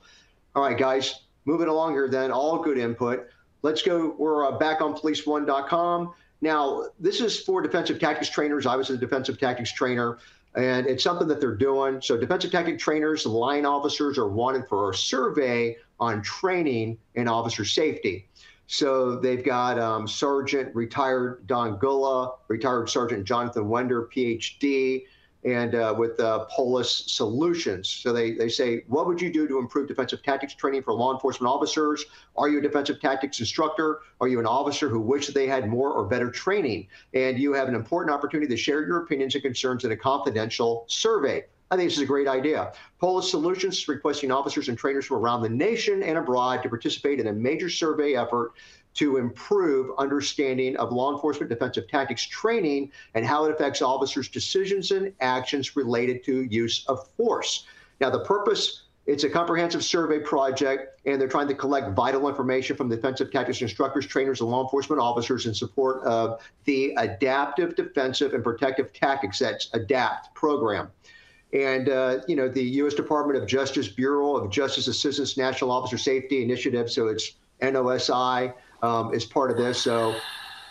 [0.55, 2.09] all right, guys, moving along here.
[2.09, 3.27] Then all good input.
[3.61, 4.15] Let's go.
[4.19, 6.15] We're uh, back on police1.com.
[6.41, 8.67] Now, this is for defensive tactics trainers.
[8.67, 10.19] I was a defensive tactics trainer,
[10.57, 12.01] and it's something that they're doing.
[12.01, 17.65] So, defensive tactic trainers, line officers are wanted for a survey on training and officer
[17.65, 18.27] safety.
[18.67, 25.05] So, they've got um, Sergeant retired Don Gulla, retired Sergeant Jonathan Wender, PhD,
[25.45, 27.89] and uh, with uh, Polis Solutions.
[27.89, 31.13] So they, they say, what would you do to improve defensive tactics training for law
[31.13, 32.05] enforcement officers?
[32.37, 34.01] Are you a defensive tactics instructor?
[34.21, 36.89] Are you an officer who wished they had more or better training?
[37.13, 40.85] And you have an important opportunity to share your opinions and concerns in a confidential
[40.87, 41.45] survey.
[41.73, 42.71] I think this is a great idea.
[43.01, 47.19] Polis Solutions is requesting officers and trainers from around the nation and abroad to participate
[47.19, 48.53] in a major survey effort
[48.93, 54.91] to improve understanding of law enforcement defensive tactics training and how it affects officers' decisions
[54.91, 57.65] and actions related to use of force.
[58.03, 62.77] Now, the purpose it's a comprehensive survey project, and they're trying to collect vital information
[62.77, 68.33] from defensive tactics instructors, trainers, and law enforcement officers in support of the Adaptive Defensive
[68.33, 70.89] and Protective Tactics, that's ADAPT program.
[71.53, 72.95] And, uh, you know, the U.S.
[72.95, 79.13] Department of Justice Bureau of Justice Assistance National Officer Safety Initiative, so it's NOSI, um,
[79.13, 79.81] is part of this.
[79.81, 80.15] So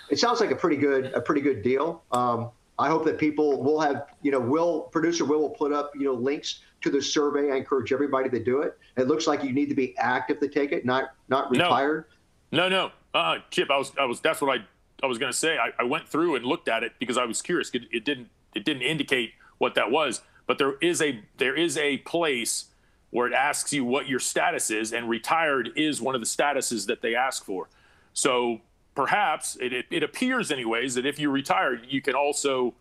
[0.10, 2.04] it sounds like a pretty good a pretty good deal.
[2.12, 5.92] Um, I hope that people will have you know will producer will will put up
[5.96, 7.52] you know links to the survey.
[7.52, 8.78] I encourage everybody to do it.
[8.98, 12.06] It looks like you need to be active to take it, not not retired.
[12.52, 12.92] No, no, no.
[13.14, 14.64] Uh, Chip, I was I was that's what I
[15.04, 15.58] I was going to say.
[15.58, 17.72] I, I, went through and looked at it because I was curious.
[17.74, 20.22] It, it didn't it didn't indicate what that was.
[20.52, 22.66] But there is a there is a place
[23.12, 26.88] where it asks you what your status is, and retired is one of the statuses
[26.88, 27.70] that they ask for.
[28.12, 28.60] So
[28.94, 32.74] perhaps it, it, it appears, anyways, that if you're retired, you can also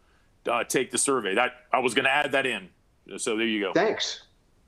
[0.48, 1.36] uh, take the survey.
[1.36, 2.70] That I was going to add that in.
[3.18, 3.72] So there you go.
[3.72, 4.22] Thanks.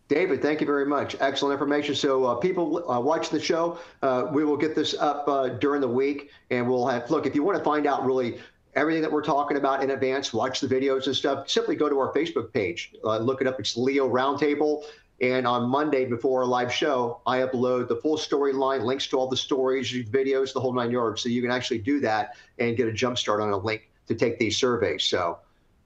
[0.07, 1.17] David, thank you very much.
[1.19, 1.97] Excellent information.
[1.97, 3.81] So, uh, people uh, watch the show.
[4.03, 7.27] Uh, we will get this up uh, during the week, and we'll have look.
[7.27, 8.39] If you want to find out really
[8.75, 11.49] everything that we're talking about in advance, watch the videos and stuff.
[11.49, 12.95] Simply go to our Facebook page.
[13.05, 13.61] Uh, look it up.
[13.61, 14.85] It's Leo Roundtable.
[15.21, 19.29] And on Monday before our live show, I upload the full storyline, links to all
[19.29, 21.23] the stories, videos, the whole nine yards.
[21.23, 24.17] So you can actually do that and get a jump start on a link to
[24.17, 25.05] take these surveys.
[25.05, 25.39] So,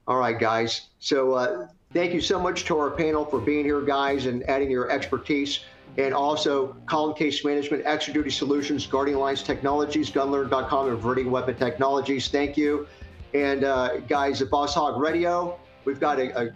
[0.07, 0.89] all right, guys.
[1.01, 4.70] So uh, thank you so much to our panel for being here, guys, and adding
[4.70, 5.61] your expertise.
[5.99, 11.57] And also, Column Case Management, Extra Duty Solutions, Guardian Alliance Technologies, Gunlearn.com, and Viridian Weapon
[11.57, 12.28] Technologies.
[12.28, 12.87] Thank you.
[13.32, 16.51] And uh, guys, at Boss Hog Radio, we've got a, a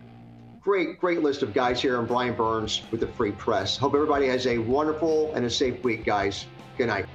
[0.60, 1.96] great, great list of guys here.
[1.98, 3.76] I'm Brian Burns with the Free Press.
[3.76, 6.46] Hope everybody has a wonderful and a safe week, guys.
[6.76, 7.06] Good night.